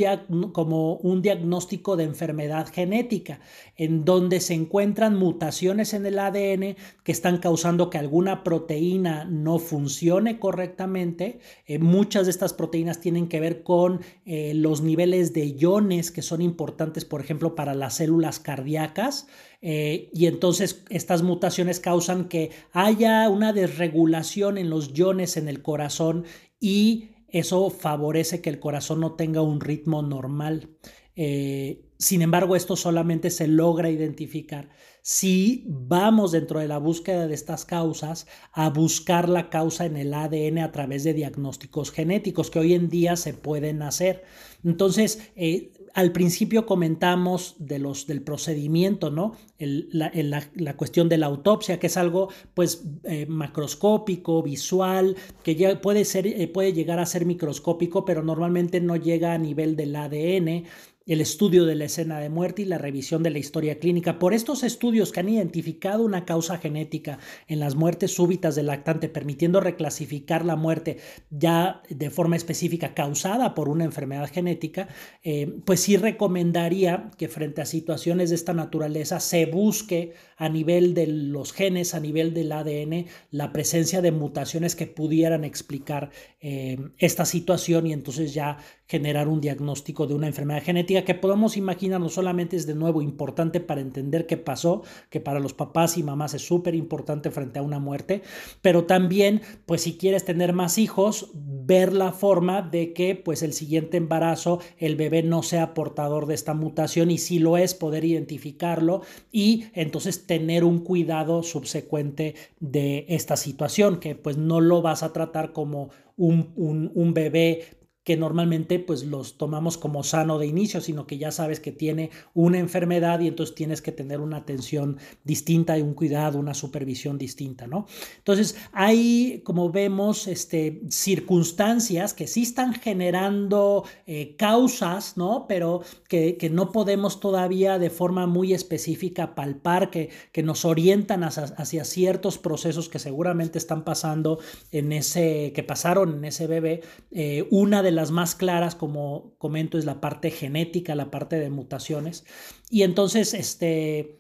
como 0.54 0.96
un 0.96 1.22
diagnóstico 1.22 1.98
de 1.98 2.04
enfermedad 2.04 2.68
genética, 2.72 3.40
en 3.76 4.06
donde 4.06 4.40
se 4.40 4.54
encuentran 4.54 5.16
mutaciones 5.18 5.94
en 5.94 6.06
el 6.06 6.20
ADN 6.20 6.76
que 7.04 7.12
están 7.12 7.38
causando 7.38 7.90
que 7.90 7.98
alguna 7.98 8.44
proteína 8.44 9.26
no 9.26 9.58
funcione 9.58 10.40
correctamente. 10.40 11.40
Eh, 11.66 11.80
muchas 11.80 12.26
de 12.26 12.32
estas 12.32 12.54
proteínas 12.54 13.02
tienen 13.02 13.28
que 13.28 13.40
ver 13.40 13.64
con 13.64 14.02
eh, 14.26 14.54
los 14.54 14.82
niveles 14.82 15.34
de 15.34 15.48
iones 15.48 16.12
que 16.12 16.22
son 16.22 16.42
importantes, 16.42 17.06
por 17.06 17.22
ejemplo, 17.22 17.56
para 17.56 17.74
las 17.74 17.96
células 17.96 18.40
cardíacas. 18.40 19.28
Eh, 19.62 20.10
y 20.14 20.28
entonces 20.28 20.86
estas 20.90 21.22
mutaciones 21.22 21.82
causan 21.82 22.30
que 22.30 22.52
haya 22.72 23.28
una 23.28 23.52
desregulación 23.52 24.58
en 24.58 24.70
los 24.70 24.98
iones 24.98 25.36
en 25.36 25.50
el 25.50 25.62
corazón 25.62 26.24
y 26.60 27.12
eso 27.30 27.70
favorece 27.70 28.42
que 28.42 28.50
el 28.50 28.60
corazón 28.60 29.02
no 29.02 29.14
tenga 29.14 29.42
un 29.42 29.62
ritmo 29.62 30.02
normal. 30.02 30.70
Eh, 31.16 31.86
sin 31.98 32.22
embargo, 32.22 32.56
esto 32.56 32.76
solamente 32.76 33.30
se 33.30 33.48
logra 33.48 33.90
identificar 33.90 34.70
si 35.02 35.66
vamos 35.68 36.32
dentro 36.32 36.60
de 36.60 36.68
la 36.68 36.78
búsqueda 36.78 37.28
de 37.28 37.34
estas 37.34 37.66
causas 37.66 38.28
a 38.54 38.70
buscar 38.70 39.28
la 39.28 39.50
causa 39.50 39.86
en 39.86 39.98
el 39.98 40.14
ADN 40.14 40.60
a 40.60 40.72
través 40.72 41.04
de 41.04 41.14
diagnósticos 41.14 41.92
genéticos 41.92 42.50
que 42.50 42.60
hoy 42.60 42.74
en 42.74 42.90
día 42.90 43.16
se 43.16 43.34
pueden 43.34 43.82
hacer. 43.82 44.24
Entonces, 44.64 45.32
eh, 45.36 45.72
al 45.94 46.12
principio 46.12 46.66
comentamos 46.66 47.56
de 47.60 47.80
los, 47.80 48.08
del 48.08 48.22
procedimiento, 48.22 49.10
¿no? 49.10 49.36
la, 49.58 50.78
cuestión 50.78 51.10
de 51.10 51.18
la 51.18 51.26
autopsia, 51.26 51.80
que 51.80 51.88
es 51.88 51.98
algo 51.98 52.30
pues 52.54 52.84
eh, 53.04 53.26
macroscópico, 53.28 54.42
visual, 54.42 55.16
que 55.44 55.56
ya 55.56 55.82
puede, 55.82 56.06
ser, 56.06 56.28
eh, 56.28 56.48
puede 56.48 56.74
llegar 56.74 57.00
a 57.00 57.06
ser 57.06 57.26
microscópico, 57.26 58.06
pero 58.06 58.24
normalmente 58.24 58.80
no 58.80 58.96
llega 58.96 59.34
a 59.34 59.38
nivel 59.38 59.76
del 59.76 59.96
ADN 59.96 60.66
el 61.06 61.22
estudio 61.22 61.66
de 61.66 61.76
la 61.76 61.86
escena 61.86 62.20
de 62.20 62.30
muerte 62.30 62.62
y 62.62 62.66
la 62.66 62.78
revisión 62.78 63.24
de 63.24 63.32
la 63.32 63.40
historia 63.40 63.80
clínica. 63.80 64.20
Por 64.20 64.34
estos 64.34 64.64
estudios 64.64 65.12
que 65.12 65.22
han 65.22 65.30
identificado 65.30 66.04
una 66.04 66.26
causa 66.26 66.58
genética 66.60 67.20
en 67.48 67.60
las 67.60 67.76
muertes 67.76 68.14
súbitas 68.14 68.56
del 68.56 68.68
lactante, 68.68 69.10
permitiendo 69.10 69.60
reclasificar 69.60 70.46
la 70.46 70.56
muerte 70.56 70.98
ya 71.30 71.82
de 71.90 72.10
forma 72.10 72.36
específica 72.36 72.94
causada 72.94 73.56
por 73.56 73.70
una 73.70 73.86
enfermedad 73.86 74.30
genética, 74.32 74.88
eh, 75.24 75.52
pues 75.66 75.80
sí 75.80 75.98
recomendaría 75.98 77.10
que 77.18 77.28
frente 77.28 77.62
a 77.62 77.66
situaciones 77.66 78.30
de 78.30 78.36
esta 78.36 78.54
naturaleza 78.54 79.20
se 79.20 79.46
busque 79.46 80.14
a 80.38 80.48
nivel 80.48 80.94
de 80.94 81.08
los 81.08 81.54
genes, 81.54 81.96
a 81.96 82.00
nivel 82.00 82.34
del 82.34 82.52
ADN, 82.52 83.08
la 83.32 83.52
presencia 83.52 84.02
de 84.02 84.12
mutaciones 84.12 84.76
que 84.76 84.88
pudieran 84.88 85.44
explicar 85.44 86.12
eh, 86.40 86.78
esta 86.98 87.26
situación 87.26 87.88
y 87.88 87.94
entonces 87.94 88.34
ya 88.34 88.58
generar 88.90 89.28
un 89.28 89.40
diagnóstico 89.40 90.08
de 90.08 90.16
una 90.16 90.26
enfermedad 90.26 90.64
genética 90.64 91.06
que 91.06 91.14
podemos 91.14 91.58
imaginar 91.58 92.02
no 92.02 92.10
solamente 92.10 92.56
es 92.56 92.66
de 92.66 92.74
nuevo 92.74 93.04
importante 93.04 93.60
para 93.60 93.82
entender 93.82 94.26
qué 94.26 94.36
pasó, 94.36 94.82
que 95.12 95.20
para 95.20 95.40
los 95.40 95.54
papás 95.54 95.96
y 95.98 96.02
mamás 96.02 96.34
es 96.34 96.42
súper 96.42 96.74
importante 96.74 97.30
frente 97.30 97.60
a 97.60 97.62
una 97.62 97.78
muerte, 97.78 98.24
pero 98.64 98.86
también, 98.86 99.42
pues 99.68 99.84
si 99.84 99.96
quieres 99.96 100.26
tener 100.26 100.54
más 100.54 100.80
hijos, 100.80 101.30
ver 101.36 101.94
la 101.94 102.12
forma 102.12 102.64
de 102.64 102.94
que 102.94 103.16
pues 103.16 103.44
el 103.44 103.54
siguiente 103.54 103.98
embarazo 103.98 104.60
el 104.80 104.96
bebé 104.96 105.22
no 105.22 105.44
sea 105.44 105.76
portador 105.76 106.26
de 106.26 106.34
esta 106.34 106.56
mutación 106.56 107.12
y 107.12 107.20
si 107.20 107.38
lo 107.38 107.58
es, 107.58 107.76
poder 107.76 108.06
identificarlo 108.06 109.04
y 109.32 109.66
entonces 109.74 110.26
tener 110.26 110.64
un 110.64 110.80
cuidado 110.80 111.44
subsecuente 111.44 112.34
de 112.60 113.06
esta 113.08 113.38
situación, 113.38 114.00
que 114.00 114.16
pues 114.16 114.38
no 114.38 114.62
lo 114.62 114.82
vas 114.82 115.04
a 115.04 115.14
tratar 115.14 115.54
como 115.54 115.92
un, 116.18 116.52
un, 116.56 116.92
un 116.96 117.14
bebé 117.14 117.79
que 118.10 118.18
normalmente 118.18 118.80
pues 118.80 119.04
los 119.04 119.38
tomamos 119.38 119.78
como 119.78 120.04
sano 120.04 120.40
de 120.40 120.48
inicio, 120.48 120.82
sino 120.82 121.06
que 121.06 121.20
ya 121.20 121.30
sabes 121.30 121.60
que 121.60 121.72
tiene 121.72 122.10
una 122.34 122.58
enfermedad 122.58 123.20
y 123.20 123.28
entonces 123.28 123.54
tienes 123.54 123.84
que 123.84 123.92
tener 123.92 124.20
una 124.20 124.38
atención 124.38 124.98
distinta 125.24 125.78
y 125.78 125.84
un 125.84 125.94
cuidado, 125.94 126.40
una 126.40 126.56
supervisión 126.56 127.20
distinta, 127.20 127.68
¿no? 127.68 127.86
Entonces 128.18 128.56
hay, 128.72 129.44
como 129.46 129.70
vemos, 129.70 130.26
este, 130.26 130.82
circunstancias 130.90 132.16
que 132.16 132.26
sí 132.26 132.42
están 132.42 132.74
generando 132.74 133.84
eh, 134.08 134.36
causas, 134.36 135.16
¿no? 135.16 135.46
Pero 135.48 135.82
que, 136.08 136.36
que, 136.38 136.50
no 136.50 136.72
podemos 136.72 137.20
todavía 137.20 137.78
de 137.78 137.92
forma 137.92 138.26
muy 138.26 138.56
específica 138.56 139.36
palpar, 139.36 139.92
que, 139.92 140.10
que 140.32 140.42
nos 140.42 140.66
orientan 140.66 141.24
hacia, 141.24 141.86
ciertos 141.86 142.40
procesos 142.40 142.90
que 142.90 142.98
seguramente 142.98 143.60
están 143.60 143.84
pasando 143.84 144.40
en 144.72 144.94
ese, 144.94 145.52
que 145.54 145.62
pasaron 145.62 146.16
en 146.16 146.26
ese 146.26 146.48
bebé. 146.48 146.82
Eh, 147.12 147.48
una 147.52 147.84
de 147.84 147.92
las 147.92 147.99
más 148.12 148.36
claras, 148.36 148.76
como 148.76 149.36
comento, 149.38 149.78
es 149.78 149.86
la 149.86 150.02
parte 150.02 150.32
genética, 150.32 150.96
la 150.96 151.12
parte 151.12 151.38
de 151.38 151.50
mutaciones. 151.50 152.26
Y 152.70 152.84
entonces, 152.84 153.34
este... 153.34 154.16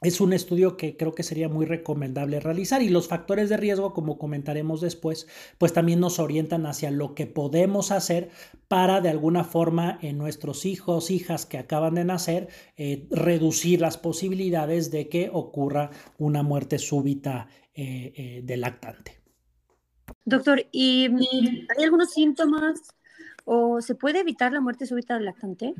Es 0.00 0.20
un 0.20 0.32
estudio 0.32 0.76
que 0.76 0.96
creo 0.96 1.12
que 1.12 1.24
sería 1.24 1.48
muy 1.48 1.66
recomendable 1.66 2.38
realizar 2.38 2.82
y 2.82 2.88
los 2.88 3.08
factores 3.08 3.48
de 3.48 3.56
riesgo, 3.56 3.94
como 3.94 4.16
comentaremos 4.16 4.80
después, 4.80 5.26
pues 5.58 5.72
también 5.72 5.98
nos 5.98 6.20
orientan 6.20 6.66
hacia 6.66 6.92
lo 6.92 7.16
que 7.16 7.26
podemos 7.26 7.90
hacer 7.90 8.30
para 8.68 9.00
de 9.00 9.08
alguna 9.08 9.42
forma 9.42 9.98
en 10.00 10.16
nuestros 10.16 10.66
hijos, 10.66 11.10
hijas 11.10 11.46
que 11.46 11.58
acaban 11.58 11.96
de 11.96 12.04
nacer, 12.04 12.46
eh, 12.76 13.08
reducir 13.10 13.80
las 13.80 13.98
posibilidades 13.98 14.92
de 14.92 15.08
que 15.08 15.30
ocurra 15.32 15.90
una 16.16 16.44
muerte 16.44 16.78
súbita 16.78 17.48
eh, 17.74 18.12
eh, 18.14 18.40
del 18.44 18.60
lactante. 18.60 19.20
Doctor, 20.24 20.64
¿y 20.70 21.06
hay 21.76 21.84
algunos 21.84 22.12
síntomas 22.12 22.82
o 23.48 23.80
se 23.80 23.94
puede 23.94 24.20
evitar 24.20 24.52
la 24.52 24.60
muerte 24.60 24.86
súbita 24.86 25.14
del 25.14 25.24
lactante? 25.24 25.74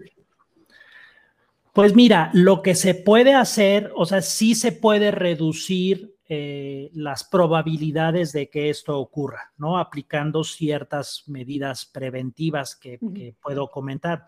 Pues 1.74 1.94
mira, 1.94 2.30
lo 2.32 2.62
que 2.62 2.74
se 2.74 2.94
puede 2.94 3.34
hacer, 3.34 3.92
o 3.94 4.06
sea, 4.06 4.22
sí 4.22 4.54
se 4.54 4.72
puede 4.72 5.10
reducir 5.10 6.16
eh, 6.30 6.90
las 6.94 7.24
probabilidades 7.24 8.32
de 8.32 8.48
que 8.48 8.70
esto 8.70 8.98
ocurra, 8.98 9.52
¿no? 9.58 9.78
Aplicando 9.78 10.44
ciertas 10.44 11.24
medidas 11.26 11.84
preventivas 11.84 12.74
que, 12.74 12.98
puedo 13.40 13.68
comentar. 13.68 14.24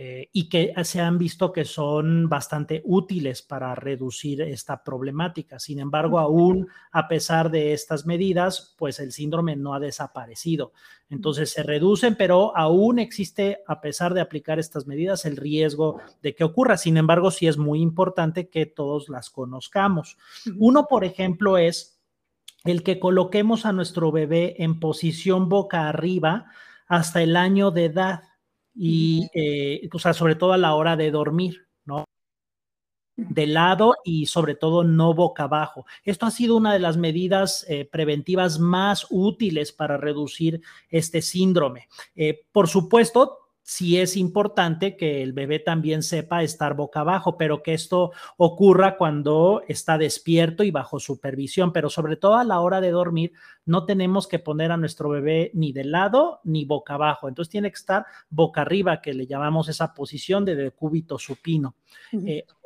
Eh, 0.00 0.30
y 0.32 0.48
que 0.48 0.72
se 0.84 1.00
han 1.00 1.18
visto 1.18 1.50
que 1.50 1.64
son 1.64 2.28
bastante 2.28 2.82
útiles 2.84 3.42
para 3.42 3.74
reducir 3.74 4.42
esta 4.42 4.84
problemática. 4.84 5.58
Sin 5.58 5.80
embargo, 5.80 6.20
aún 6.20 6.68
a 6.92 7.08
pesar 7.08 7.50
de 7.50 7.72
estas 7.72 8.06
medidas, 8.06 8.76
pues 8.78 9.00
el 9.00 9.10
síndrome 9.10 9.56
no 9.56 9.74
ha 9.74 9.80
desaparecido. 9.80 10.70
Entonces 11.10 11.50
se 11.50 11.64
reducen, 11.64 12.14
pero 12.14 12.56
aún 12.56 13.00
existe, 13.00 13.64
a 13.66 13.80
pesar 13.80 14.14
de 14.14 14.20
aplicar 14.20 14.60
estas 14.60 14.86
medidas, 14.86 15.24
el 15.24 15.36
riesgo 15.36 15.98
de 16.22 16.32
que 16.32 16.44
ocurra. 16.44 16.76
Sin 16.76 16.96
embargo, 16.96 17.32
sí 17.32 17.48
es 17.48 17.58
muy 17.58 17.80
importante 17.80 18.48
que 18.48 18.66
todos 18.66 19.08
las 19.08 19.30
conozcamos. 19.30 20.16
Uno, 20.58 20.86
por 20.86 21.04
ejemplo, 21.04 21.58
es 21.58 21.98
el 22.62 22.84
que 22.84 23.00
coloquemos 23.00 23.66
a 23.66 23.72
nuestro 23.72 24.12
bebé 24.12 24.62
en 24.62 24.78
posición 24.78 25.48
boca 25.48 25.88
arriba 25.88 26.46
hasta 26.86 27.20
el 27.20 27.36
año 27.36 27.72
de 27.72 27.86
edad 27.86 28.27
y, 28.78 29.28
eh, 29.34 29.88
o 29.92 29.98
sea, 29.98 30.14
sobre 30.14 30.36
todo 30.36 30.52
a 30.52 30.58
la 30.58 30.74
hora 30.74 30.96
de 30.96 31.10
dormir, 31.10 31.66
¿no? 31.84 32.04
de 33.16 33.48
lado 33.48 33.96
y 34.04 34.26
sobre 34.26 34.54
todo 34.54 34.84
no 34.84 35.12
boca 35.12 35.44
abajo. 35.44 35.84
Esto 36.04 36.24
ha 36.24 36.30
sido 36.30 36.56
una 36.56 36.72
de 36.72 36.78
las 36.78 36.96
medidas 36.96 37.66
eh, 37.68 37.84
preventivas 37.90 38.60
más 38.60 39.08
útiles 39.10 39.72
para 39.72 39.96
reducir 39.96 40.62
este 40.88 41.20
síndrome. 41.20 41.88
Eh, 42.14 42.46
por 42.52 42.68
supuesto, 42.68 43.47
sí 43.68 43.98
es 43.98 44.16
importante 44.16 44.96
que 44.96 45.22
el 45.22 45.34
bebé 45.34 45.58
también 45.58 46.02
sepa 46.02 46.42
estar 46.42 46.74
boca 46.74 47.00
abajo, 47.00 47.36
pero 47.36 47.62
que 47.62 47.74
esto 47.74 48.12
ocurra 48.38 48.96
cuando 48.96 49.60
está 49.68 49.98
despierto 49.98 50.64
y 50.64 50.70
bajo 50.70 50.98
supervisión, 50.98 51.70
pero 51.70 51.90
sobre 51.90 52.16
todo 52.16 52.36
a 52.36 52.44
la 52.44 52.60
hora 52.60 52.80
de 52.80 52.90
dormir, 52.90 53.32
no 53.66 53.84
tenemos 53.84 54.26
que 54.26 54.38
poner 54.38 54.72
a 54.72 54.78
nuestro 54.78 55.10
bebé 55.10 55.50
ni 55.52 55.74
de 55.74 55.84
lado 55.84 56.40
ni 56.44 56.64
boca 56.64 56.94
abajo. 56.94 57.28
Entonces 57.28 57.52
tiene 57.52 57.70
que 57.70 57.76
estar 57.76 58.06
boca 58.30 58.62
arriba, 58.62 59.02
que 59.02 59.12
le 59.12 59.26
llamamos 59.26 59.68
esa 59.68 59.92
posición 59.92 60.46
de 60.46 60.56
decúbito 60.56 61.18
supino. 61.18 61.74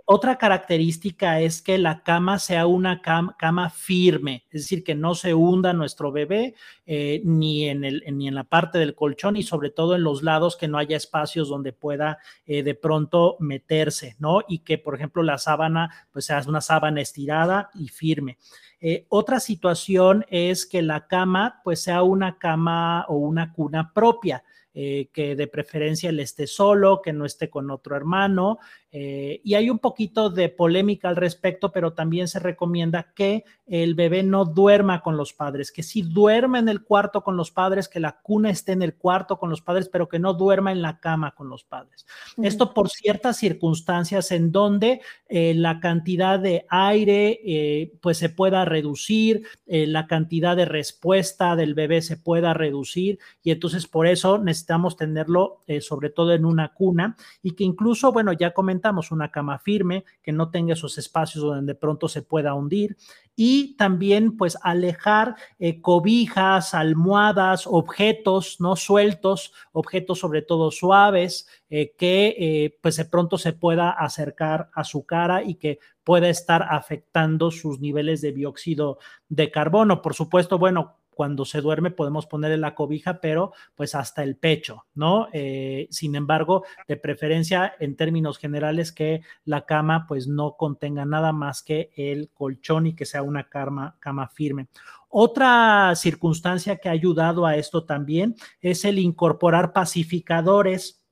Otra 0.05 0.37
característica 0.37 1.41
es 1.41 1.63
que 1.63 1.79
la 1.79 2.03
cama 2.03 2.39
sea 2.39 2.67
una 2.67 3.01
cama, 3.03 3.71
firme, 3.71 4.45
es 4.51 4.63
decir, 4.63 4.83
que 4.83 4.95
no 4.95 5.15
se 5.15 5.33
hunda 5.33 5.73
nuestro 5.73 6.11
bebé 6.11 6.55
eh, 6.87 7.23
ni, 7.25 7.69
en 7.69 7.85
el, 7.85 8.03
ni 8.13 8.27
en 8.27 8.35
la 8.35 8.45
parte 8.45 8.79
del 8.79 8.95
colchón 8.95 9.37
y 9.37 9.43
sobre 9.43 9.71
todo 9.71 9.95
en 9.95 10.03
los 10.03 10.23
lados 10.23 10.57
que 10.57 10.69
no 10.69 10.79
haya 10.79 10.97
espacios 10.97 11.49
donde 11.49 11.73
pueda 11.73 12.19
eh, 12.47 12.63
de 12.63 12.75
pronto 12.75 13.37
meterse, 13.39 14.17
¿no? 14.19 14.41
Y 14.49 14.61
que, 14.61 14.77
por 14.77 14.95
ejemplo, 14.95 15.23
la 15.23 15.39
sábana 15.39 15.91
pues 16.11 16.25
sea 16.25 16.43
una 16.49 16.61
sábana 16.61 17.01
estirada 17.01 17.71
y 17.75 17.89
firme. 17.89 18.39
Eh, 18.81 19.07
otra 19.09 19.39
situación 19.39 20.27
es 20.29 20.67
que 20.67 20.83
la 20.83 21.07
cama 21.07 21.61
pues 21.63 21.81
sea 21.81 22.03
una 22.03 22.39
cama 22.39 23.07
o 23.09 23.17
una 23.17 23.53
cuna 23.53 23.93
propia. 23.93 24.43
que 24.75 25.35
de 25.37 25.47
preferencia 25.49 26.09
él 26.09 26.19
esté 26.19 26.47
solo, 26.47 27.03
que 27.03 27.13
no 27.13 27.27
esté 27.27 27.51
con 27.51 27.71
otro 27.71 27.95
hermano, 27.95 28.59
eh, 28.95 29.41
y 29.43 29.55
hay 29.55 29.71
un 29.71 29.79
poquito 29.79 30.29
de 30.29 30.51
polémica 30.51 31.09
al 31.09 31.17
respecto, 31.17 31.73
pero 31.73 31.95
también 31.95 32.29
se 32.29 32.39
recomienda 32.39 33.15
que 33.15 33.45
el 33.67 33.95
bebé 33.95 34.23
no 34.23 34.45
duerma 34.45 35.01
con 35.01 35.17
los 35.17 35.33
padres, 35.33 35.73
que 35.73 35.83
sí 35.83 36.03
duerma 36.03 36.59
en 36.59 36.69
el 36.69 36.83
cuarto 36.83 37.25
con 37.25 37.39
los 37.39 37.51
padres, 37.51 37.89
que 37.89 38.01
la 38.01 38.21
cuna 38.21 38.51
esté 38.51 38.73
en 38.73 38.83
el 38.83 38.95
cuarto 38.95 39.39
con 39.39 39.49
los 39.49 39.63
padres, 39.63 39.89
pero 39.89 40.11
que 40.11 40.19
no 40.19 40.35
duerma 40.35 40.73
en 40.73 40.83
la 40.83 41.01
cama 41.01 41.35
con 41.35 41.49
los 41.49 41.65
padres. 41.65 42.05
Esto 42.43 42.75
por 42.75 42.91
ciertas 42.91 43.39
circunstancias 43.39 44.31
en 44.31 44.53
donde 44.53 45.01
eh, 45.27 45.55
la 45.55 45.81
cantidad 45.81 46.39
de 46.39 46.67
aire 46.69 47.41
eh, 47.47 47.95
pues 48.03 48.19
se 48.19 48.29
pueda 48.29 48.67
reducir, 48.67 49.45
la 49.67 50.07
cantidad 50.07 50.55
de 50.55 50.67
respuesta 50.67 51.57
del 51.57 51.73
bebé 51.73 52.03
se 52.03 52.19
pueda 52.19 52.53
reducir 52.53 53.19
y 53.43 53.53
entonces 53.53 53.87
por 53.87 54.07
eso 54.07 54.37
necesitamos 54.37 54.97
tenerlo 54.97 55.61
sobre 55.81 56.11
todo 56.11 56.35
en 56.35 56.45
una 56.45 56.75
cuna 56.75 57.17
y 57.43 57.53
que 57.53 57.65
incluso, 57.65 58.13
bueno, 58.13 58.35
ya 58.35 58.53
comenté 58.53 58.82
una 59.11 59.31
cama 59.31 59.59
firme, 59.59 60.05
que 60.23 60.33
no 60.33 60.51
tenga 60.51 60.75
esos 60.75 60.99
espacios 60.99 61.45
donde 61.45 61.73
de 61.73 61.79
pronto 61.79 62.09
se 62.09 62.23
pueda 62.23 62.55
hundir 62.55 62.97
y 63.35 63.77
también 63.77 64.37
pues 64.37 64.59
alejar 64.63 65.37
eh, 65.59 65.81
cobijas, 65.81 66.75
almohadas, 66.75 67.67
objetos 67.67 68.61
no 68.61 68.77
sueltos, 68.77 69.53
objetos 69.73 70.19
sobre 70.19 70.43
todo 70.43 70.71
suaves 70.71 71.49
eh, 71.71 71.95
que 71.97 72.37
eh, 72.39 72.79
pues 72.83 72.97
de 72.97 73.05
pronto 73.05 73.39
se 73.39 73.53
pueda 73.53 73.91
acercar 73.91 74.71
a 74.75 74.85
su 74.85 75.07
cara 75.07 75.43
y 75.43 75.55
que 75.55 75.79
pueda 76.05 76.29
estar 76.29 76.67
afectando 76.69 77.51
sus 77.51 77.81
niveles 77.81 78.21
de 78.21 78.33
dióxido 78.33 78.99
de 79.29 79.51
carbono. 79.51 80.03
Por 80.03 80.15
supuesto, 80.15 80.59
bueno, 80.59 80.97
cuando 81.15 81.45
se 81.45 81.61
duerme 81.61 81.91
podemos 81.91 82.27
ponerle 82.27 82.57
la 82.57 82.75
cobija, 82.75 83.21
pero 83.21 83.53
pues 83.75 83.95
hasta 83.95 84.23
el 84.23 84.37
pecho, 84.37 84.87
¿no? 84.95 85.29
Eh, 85.33 85.87
sin 85.91 86.15
embargo, 86.15 86.65
de 86.89 86.97
preferencia 86.97 87.75
en 87.79 87.97
términos 87.97 88.39
generales 88.39 88.93
que 88.93 89.23
la 89.45 89.65
cama 89.67 90.07
pues 90.07 90.27
no 90.27 90.57
contenga 90.57 91.05
nada 91.05 91.33
más 91.33 91.63
que 91.63 91.91
el 91.97 92.31
colchón 92.31 92.87
y 92.87 92.95
que 92.95 93.07
sea 93.07 93.23
una 93.23 93.49
cama, 93.49 93.97
firme. 94.35 94.69
Otra 95.09 95.93
circunstancia 95.95 96.77
que 96.77 96.89
ha 96.89 96.93
ayudado 96.93 97.45
a 97.45 97.57
esto 97.57 97.85
también 97.85 98.35
es 98.61 98.85
el 98.85 98.99
incorporar 98.99 99.73
pacificadores, 99.73 101.05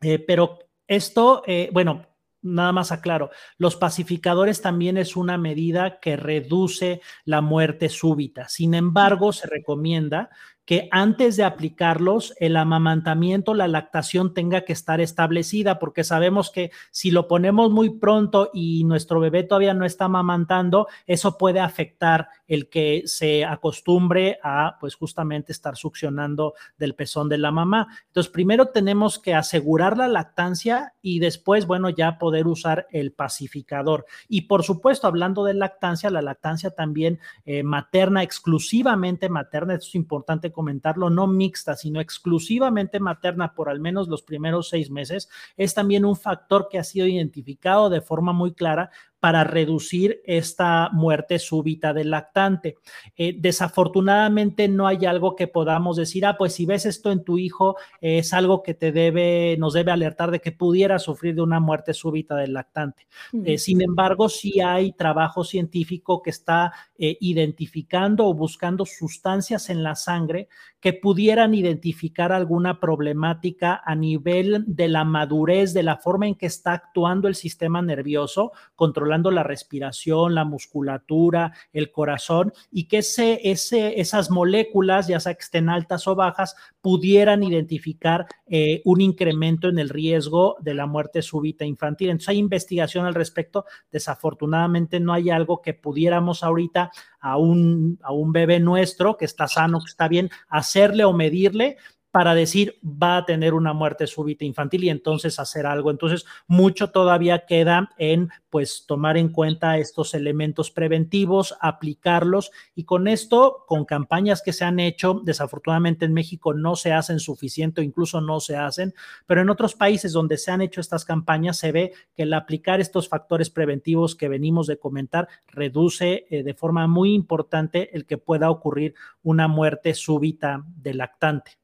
eh, 0.00 0.18
pero 0.18 0.58
esto, 0.86 1.42
eh, 1.46 1.68
bueno, 1.72 2.06
nada 2.44 2.72
más 2.72 2.92
aclaro, 2.92 3.30
los 3.58 3.74
pacificadores 3.74 4.62
también 4.62 4.96
es 4.96 5.16
una 5.16 5.38
medida 5.38 5.98
que 5.98 6.16
reduce 6.16 7.00
la 7.24 7.40
muerte 7.40 7.88
súbita. 7.88 8.48
Sin 8.48 8.74
embargo, 8.74 9.32
se 9.32 9.48
recomienda 9.48 10.30
que 10.64 10.88
antes 10.90 11.36
de 11.36 11.44
aplicarlos, 11.44 12.34
el 12.38 12.56
amamantamiento, 12.56 13.54
la 13.54 13.68
lactación 13.68 14.32
tenga 14.32 14.62
que 14.62 14.72
estar 14.72 15.00
establecida, 15.00 15.78
porque 15.78 16.04
sabemos 16.04 16.50
que 16.50 16.70
si 16.90 17.10
lo 17.10 17.28
ponemos 17.28 17.70
muy 17.70 17.90
pronto 17.90 18.50
y 18.54 18.84
nuestro 18.84 19.20
bebé 19.20 19.42
todavía 19.42 19.74
no 19.74 19.84
está 19.84 20.06
amamantando, 20.06 20.88
eso 21.06 21.36
puede 21.36 21.60
afectar 21.60 22.28
el 22.46 22.68
que 22.68 23.02
se 23.06 23.44
acostumbre 23.44 24.38
a, 24.42 24.78
pues 24.80 24.94
justamente 24.94 25.52
estar 25.52 25.76
succionando 25.76 26.54
del 26.78 26.94
pezón 26.94 27.28
de 27.28 27.38
la 27.38 27.50
mamá. 27.50 27.88
Entonces, 28.06 28.32
primero 28.32 28.66
tenemos 28.66 29.18
que 29.18 29.34
asegurar 29.34 29.96
la 29.96 30.08
lactancia 30.08 30.94
y 31.02 31.18
después, 31.18 31.66
bueno, 31.66 31.90
ya 31.90 32.18
poder 32.18 32.46
usar 32.46 32.86
el 32.90 33.12
pacificador. 33.12 34.06
Y 34.28 34.42
por 34.42 34.62
supuesto, 34.62 35.06
hablando 35.06 35.44
de 35.44 35.54
lactancia, 35.54 36.10
la 36.10 36.22
lactancia 36.22 36.70
también 36.70 37.18
eh, 37.44 37.62
materna, 37.62 38.22
exclusivamente 38.22 39.28
materna, 39.28 39.74
esto 39.74 39.88
es 39.88 39.94
importante 39.94 40.52
comentarlo, 40.54 41.10
no 41.10 41.26
mixta, 41.26 41.76
sino 41.76 42.00
exclusivamente 42.00 43.00
materna 43.00 43.54
por 43.54 43.68
al 43.68 43.80
menos 43.80 44.08
los 44.08 44.22
primeros 44.22 44.70
seis 44.70 44.90
meses, 44.90 45.28
es 45.56 45.74
también 45.74 46.06
un 46.06 46.16
factor 46.16 46.68
que 46.70 46.78
ha 46.78 46.84
sido 46.84 47.06
identificado 47.06 47.90
de 47.90 48.00
forma 48.00 48.32
muy 48.32 48.54
clara 48.54 48.90
para 49.24 49.42
reducir 49.42 50.20
esta 50.26 50.90
muerte 50.92 51.38
súbita 51.38 51.94
del 51.94 52.10
lactante. 52.10 52.76
Eh, 53.16 53.34
desafortunadamente 53.38 54.68
no 54.68 54.86
hay 54.86 55.06
algo 55.06 55.34
que 55.34 55.48
podamos 55.48 55.96
decir, 55.96 56.26
ah, 56.26 56.36
pues 56.36 56.52
si 56.52 56.66
ves 56.66 56.84
esto 56.84 57.10
en 57.10 57.24
tu 57.24 57.38
hijo, 57.38 57.74
es 58.02 58.34
algo 58.34 58.62
que 58.62 58.74
te 58.74 58.92
debe, 58.92 59.56
nos 59.58 59.72
debe 59.72 59.92
alertar 59.92 60.30
de 60.30 60.42
que 60.42 60.52
pudiera 60.52 60.98
sufrir 60.98 61.34
de 61.36 61.40
una 61.40 61.58
muerte 61.58 61.94
súbita 61.94 62.36
del 62.36 62.52
lactante. 62.52 63.06
Eh, 63.46 63.56
sin 63.56 63.80
embargo, 63.80 64.28
sí 64.28 64.60
hay 64.60 64.92
trabajo 64.92 65.42
científico 65.42 66.20
que 66.20 66.28
está 66.28 66.74
eh, 66.98 67.16
identificando 67.18 68.26
o 68.26 68.34
buscando 68.34 68.84
sustancias 68.84 69.70
en 69.70 69.82
la 69.82 69.94
sangre 69.94 70.48
que 70.84 70.92
pudieran 70.92 71.54
identificar 71.54 72.30
alguna 72.30 72.78
problemática 72.78 73.80
a 73.86 73.94
nivel 73.94 74.64
de 74.66 74.88
la 74.88 75.02
madurez, 75.02 75.72
de 75.72 75.82
la 75.82 75.96
forma 75.96 76.26
en 76.26 76.34
que 76.34 76.44
está 76.44 76.74
actuando 76.74 77.26
el 77.26 77.36
sistema 77.36 77.80
nervioso, 77.80 78.52
controlando 78.74 79.30
la 79.30 79.42
respiración, 79.42 80.34
la 80.34 80.44
musculatura, 80.44 81.54
el 81.72 81.90
corazón, 81.90 82.52
y 82.70 82.84
que 82.84 82.98
esas 82.98 84.30
moléculas, 84.30 85.08
ya 85.08 85.20
sea 85.20 85.32
que 85.32 85.44
estén 85.44 85.70
altas 85.70 86.06
o 86.06 86.16
bajas, 86.16 86.54
pudieran 86.82 87.42
identificar 87.42 88.26
eh, 88.46 88.82
un 88.84 89.00
incremento 89.00 89.70
en 89.70 89.78
el 89.78 89.88
riesgo 89.88 90.56
de 90.60 90.74
la 90.74 90.84
muerte 90.84 91.22
súbita 91.22 91.64
infantil. 91.64 92.10
Entonces 92.10 92.28
hay 92.28 92.36
investigación 92.36 93.06
al 93.06 93.14
respecto. 93.14 93.64
Desafortunadamente 93.90 95.00
no 95.00 95.14
hay 95.14 95.30
algo 95.30 95.62
que 95.62 95.72
pudiéramos 95.72 96.42
ahorita 96.42 96.90
a 97.24 97.38
un, 97.38 97.98
a 98.02 98.12
un 98.12 98.32
bebé 98.32 98.60
nuestro 98.60 99.16
que 99.16 99.24
está 99.24 99.48
sano, 99.48 99.80
que 99.80 99.88
está 99.88 100.08
bien, 100.08 100.28
hacerle 100.46 101.04
o 101.04 101.14
medirle, 101.14 101.78
para 102.14 102.36
decir 102.36 102.78
va 102.84 103.16
a 103.16 103.24
tener 103.24 103.54
una 103.54 103.72
muerte 103.72 104.06
súbita 104.06 104.44
infantil 104.44 104.84
y 104.84 104.88
entonces 104.88 105.40
hacer 105.40 105.66
algo. 105.66 105.90
Entonces, 105.90 106.24
mucho 106.46 106.92
todavía 106.92 107.44
queda 107.44 107.90
en 107.98 108.28
pues 108.50 108.84
tomar 108.86 109.16
en 109.16 109.30
cuenta 109.30 109.78
estos 109.78 110.14
elementos 110.14 110.70
preventivos, 110.70 111.56
aplicarlos 111.60 112.52
y 112.76 112.84
con 112.84 113.08
esto, 113.08 113.64
con 113.66 113.84
campañas 113.84 114.42
que 114.42 114.52
se 114.52 114.64
han 114.64 114.78
hecho, 114.78 115.22
desafortunadamente 115.24 116.04
en 116.04 116.12
México 116.12 116.54
no 116.54 116.76
se 116.76 116.92
hacen 116.92 117.18
suficiente 117.18 117.80
o 117.80 117.84
incluso 117.84 118.20
no 118.20 118.38
se 118.38 118.54
hacen, 118.54 118.94
pero 119.26 119.40
en 119.40 119.50
otros 119.50 119.74
países 119.74 120.12
donde 120.12 120.38
se 120.38 120.52
han 120.52 120.60
hecho 120.60 120.80
estas 120.80 121.04
campañas 121.04 121.58
se 121.58 121.72
ve 121.72 121.94
que 122.14 122.22
el 122.22 122.32
aplicar 122.32 122.80
estos 122.80 123.08
factores 123.08 123.50
preventivos 123.50 124.14
que 124.14 124.28
venimos 124.28 124.68
de 124.68 124.78
comentar 124.78 125.26
reduce 125.48 126.26
eh, 126.30 126.44
de 126.44 126.54
forma 126.54 126.86
muy 126.86 127.12
importante 127.12 127.90
el 127.96 128.06
que 128.06 128.18
pueda 128.18 128.50
ocurrir 128.50 128.94
una 129.24 129.48
muerte 129.48 129.94
súbita 129.94 130.62
del 130.76 130.98
lactante. 130.98 131.63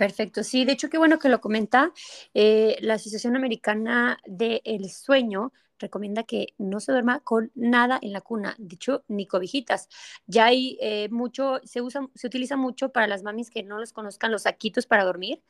Perfecto, 0.00 0.44
sí, 0.44 0.64
de 0.64 0.72
hecho 0.72 0.88
qué 0.88 0.96
bueno 0.96 1.18
que 1.18 1.28
lo 1.28 1.42
comenta. 1.42 1.92
Eh, 2.32 2.78
la 2.80 2.94
Asociación 2.94 3.36
Americana 3.36 4.16
del 4.24 4.88
Sueño 4.88 5.52
recomienda 5.78 6.22
que 6.22 6.54
no 6.56 6.80
se 6.80 6.92
duerma 6.92 7.20
con 7.20 7.52
nada 7.54 7.98
en 8.00 8.14
la 8.14 8.22
cuna, 8.22 8.54
de 8.56 8.76
hecho, 8.76 9.04
ni 9.08 9.26
cobijitas. 9.26 9.90
Ya 10.26 10.46
hay 10.46 10.78
eh, 10.80 11.10
mucho, 11.10 11.60
se 11.64 11.82
usa, 11.82 12.08
se 12.14 12.26
utiliza 12.28 12.56
mucho 12.56 12.92
para 12.92 13.06
las 13.08 13.22
mamis 13.22 13.50
que 13.50 13.62
no 13.62 13.78
los 13.78 13.92
conozcan, 13.92 14.32
los 14.32 14.44
saquitos 14.44 14.86
para 14.86 15.04
dormir, 15.04 15.42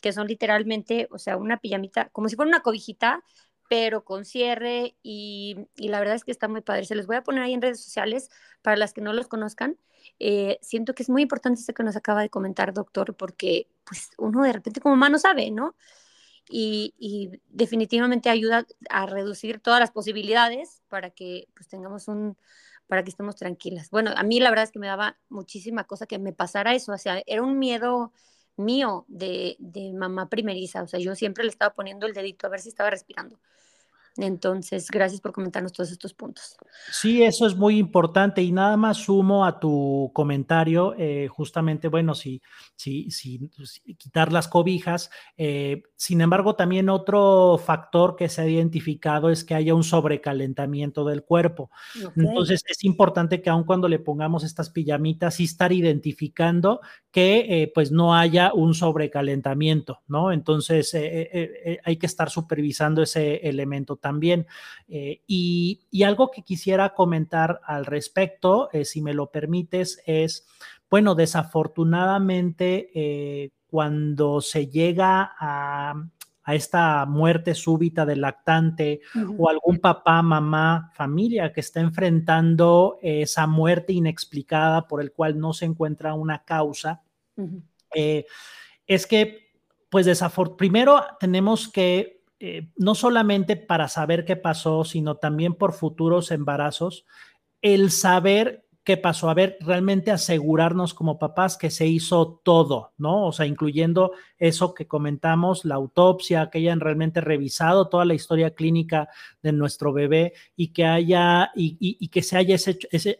que 0.00 0.12
son 0.12 0.26
literalmente, 0.26 1.06
o 1.12 1.18
sea, 1.20 1.36
una 1.36 1.58
pijamita, 1.58 2.08
como 2.08 2.28
si 2.28 2.34
fuera 2.34 2.48
una 2.48 2.62
cobijita, 2.62 3.22
pero 3.68 4.04
con 4.04 4.24
cierre 4.24 4.96
y, 5.04 5.68
y 5.76 5.88
la 5.90 6.00
verdad 6.00 6.16
es 6.16 6.24
que 6.24 6.32
está 6.32 6.48
muy 6.48 6.62
padre. 6.62 6.86
Se 6.86 6.96
los 6.96 7.06
voy 7.06 7.14
a 7.14 7.22
poner 7.22 7.44
ahí 7.44 7.52
en 7.54 7.62
redes 7.62 7.80
sociales 7.80 8.30
para 8.62 8.76
las 8.76 8.92
que 8.94 9.00
no 9.00 9.12
los 9.12 9.28
conozcan 9.28 9.78
eh, 10.18 10.58
siento 10.62 10.94
que 10.94 11.02
es 11.02 11.10
muy 11.10 11.22
importante 11.22 11.60
esto 11.60 11.74
que 11.74 11.82
nos 11.82 11.96
acaba 11.96 12.22
de 12.22 12.30
comentar, 12.30 12.72
doctor, 12.72 13.14
porque 13.16 13.68
pues 13.84 14.10
uno 14.18 14.42
de 14.42 14.52
repente 14.52 14.80
como 14.80 14.94
humano 14.94 15.18
sabe, 15.18 15.50
¿no? 15.50 15.76
Y, 16.48 17.40
definitivamente 17.48 18.28
ayuda 18.30 18.66
a 18.90 19.06
reducir 19.06 19.60
todas 19.60 19.80
las 19.80 19.90
posibilidades 19.90 20.82
para 20.88 21.10
que 21.10 21.48
pues 21.54 21.68
tengamos 21.68 22.08
un, 22.08 22.36
para 22.88 23.02
que 23.04 23.10
estemos 23.10 23.36
tranquilas. 23.36 23.90
Bueno, 23.90 24.12
a 24.16 24.22
mí 24.22 24.40
la 24.40 24.50
verdad 24.50 24.64
es 24.64 24.72
que 24.72 24.78
me 24.78 24.86
daba 24.86 25.18
muchísima 25.28 25.84
cosa 25.84 26.06
que 26.06 26.18
me 26.18 26.32
pasara 26.32 26.74
eso, 26.74 26.92
o 26.92 26.98
sea, 26.98 27.22
era 27.26 27.42
un 27.42 27.58
miedo 27.58 28.12
mío 28.56 29.06
de, 29.08 29.56
de 29.60 29.92
mamá 29.94 30.28
primeriza, 30.28 30.82
o 30.82 30.86
sea, 30.88 31.00
yo 31.00 31.14
siempre 31.14 31.44
le 31.44 31.50
estaba 31.50 31.74
poniendo 31.74 32.06
el 32.06 32.12
dedito 32.12 32.46
a 32.46 32.50
ver 32.50 32.60
si 32.60 32.68
estaba 32.68 32.90
respirando. 32.90 33.40
Entonces, 34.18 34.90
gracias 34.90 35.22
por 35.22 35.32
comentarnos 35.32 35.72
todos 35.72 35.90
estos 35.90 36.12
puntos. 36.12 36.56
Sí, 36.90 37.22
eso 37.22 37.46
es 37.46 37.56
muy 37.56 37.78
importante 37.78 38.42
y 38.42 38.52
nada 38.52 38.76
más 38.76 38.98
sumo 38.98 39.46
a 39.46 39.58
tu 39.58 40.10
comentario, 40.12 40.94
eh, 40.98 41.28
justamente, 41.28 41.88
bueno, 41.88 42.14
si, 42.14 42.42
si, 42.76 43.10
si, 43.10 43.48
quitar 43.96 44.30
las 44.30 44.48
cobijas, 44.48 45.10
eh, 45.38 45.82
sin 45.96 46.20
embargo, 46.20 46.56
también 46.56 46.90
otro 46.90 47.58
factor 47.64 48.14
que 48.14 48.28
se 48.28 48.42
ha 48.42 48.46
identificado 48.46 49.30
es 49.30 49.44
que 49.44 49.54
haya 49.54 49.74
un 49.74 49.84
sobrecalentamiento 49.84 51.06
del 51.06 51.24
cuerpo. 51.24 51.70
Entonces, 52.14 52.62
es 52.68 52.84
importante 52.84 53.40
que 53.40 53.48
aun 53.48 53.64
cuando 53.64 53.88
le 53.88 53.98
pongamos 53.98 54.44
estas 54.44 54.68
pijamitas, 54.68 55.36
sí 55.36 55.44
estar 55.44 55.72
identificando 55.72 56.80
que 57.10 57.62
eh, 57.62 57.72
pues 57.74 57.92
no 57.92 58.14
haya 58.14 58.52
un 58.52 58.74
sobrecalentamiento, 58.74 60.02
¿no? 60.06 60.32
Entonces, 60.32 60.94
hay 60.94 61.96
que 61.96 62.06
estar 62.06 62.28
supervisando 62.28 63.02
ese 63.02 63.36
elemento 63.48 63.96
también. 64.02 64.46
Eh, 64.88 65.22
y, 65.26 66.02
algo 66.02 66.30
que 66.30 66.42
quisiera 66.42 66.92
comentar 66.94 67.60
al 67.64 67.86
respecto, 67.86 68.68
eh, 68.72 68.84
si 68.84 69.00
me 69.00 69.14
lo 69.14 69.30
permites, 69.30 70.02
es, 70.04 70.46
bueno, 70.90 71.14
desafortunadamente, 71.14 72.90
eh, 72.94 73.50
cuando 73.66 74.42
se 74.42 74.66
llega 74.66 75.32
a, 75.38 75.94
esta 76.48 77.06
muerte 77.06 77.54
súbita 77.54 78.04
del 78.04 78.22
lactante 78.22 79.00
o 79.38 79.48
algún 79.48 79.78
papá, 79.78 80.22
mamá, 80.22 80.90
familia 80.92 81.52
que 81.52 81.60
está 81.60 81.78
enfrentando 81.78 82.98
esa 83.00 83.46
muerte 83.46 83.92
inexplicada 83.92 84.88
por 84.88 85.00
el 85.00 85.12
cual 85.12 85.38
no 85.38 85.52
se 85.52 85.66
encuentra 85.66 86.14
una 86.14 86.42
causa, 86.42 87.04
es 88.88 89.06
que, 89.06 89.52
pues, 89.88 90.04
desafortunadamente, 90.04 90.58
primero 90.58 91.04
tenemos 91.20 91.68
que 91.68 92.21
eh, 92.44 92.66
no 92.74 92.96
solamente 92.96 93.54
para 93.54 93.86
saber 93.86 94.24
qué 94.24 94.34
pasó, 94.34 94.82
sino 94.82 95.14
también 95.14 95.54
por 95.54 95.72
futuros 95.74 96.32
embarazos, 96.32 97.06
el 97.60 97.92
saber 97.92 98.66
qué 98.82 98.96
pasó, 98.96 99.30
a 99.30 99.34
ver, 99.34 99.56
realmente 99.60 100.10
asegurarnos 100.10 100.92
como 100.92 101.20
papás 101.20 101.56
que 101.56 101.70
se 101.70 101.86
hizo 101.86 102.40
todo, 102.42 102.94
¿no? 102.98 103.28
O 103.28 103.32
sea, 103.32 103.46
incluyendo 103.46 104.10
eso 104.38 104.74
que 104.74 104.88
comentamos, 104.88 105.64
la 105.64 105.76
autopsia, 105.76 106.50
que 106.50 106.58
hayan 106.58 106.80
realmente 106.80 107.20
revisado 107.20 107.88
toda 107.88 108.04
la 108.04 108.14
historia 108.14 108.54
clínica 108.56 109.08
de 109.40 109.52
nuestro 109.52 109.92
bebé 109.92 110.32
y 110.56 110.72
que 110.72 110.84
haya, 110.84 111.52
y, 111.54 112.08
que 112.08 112.22
se 112.22 112.36
haya 112.36 112.56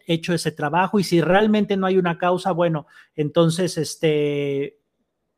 hecho 0.09 0.35
ese 0.35 0.51
trabajo. 0.51 0.99
Y 0.99 1.05
si 1.05 1.21
realmente 1.21 1.77
no 1.77 1.87
hay 1.87 1.97
una 1.97 2.19
causa, 2.19 2.51
bueno, 2.51 2.89
entonces, 3.15 3.79
este, 3.79 4.82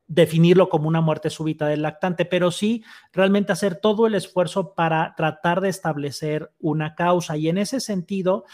definirlo 0.06 0.68
como 0.68 0.88
una 0.88 1.00
muerte 1.00 1.30
súbita 1.30 1.66
del 1.66 1.82
lactante, 1.82 2.24
pero 2.24 2.50
sí 2.50 2.84
realmente 3.12 3.52
hacer 3.52 3.76
todo 3.76 4.06
el 4.06 4.14
esfuerzo 4.14 4.74
para 4.74 5.14
tratar 5.16 5.60
de 5.60 5.70
establecer 5.70 6.52
una 6.58 6.94
causa. 6.94 7.36
Y 7.36 7.48
en 7.48 7.58
ese 7.58 7.80
sentido, 7.80 8.44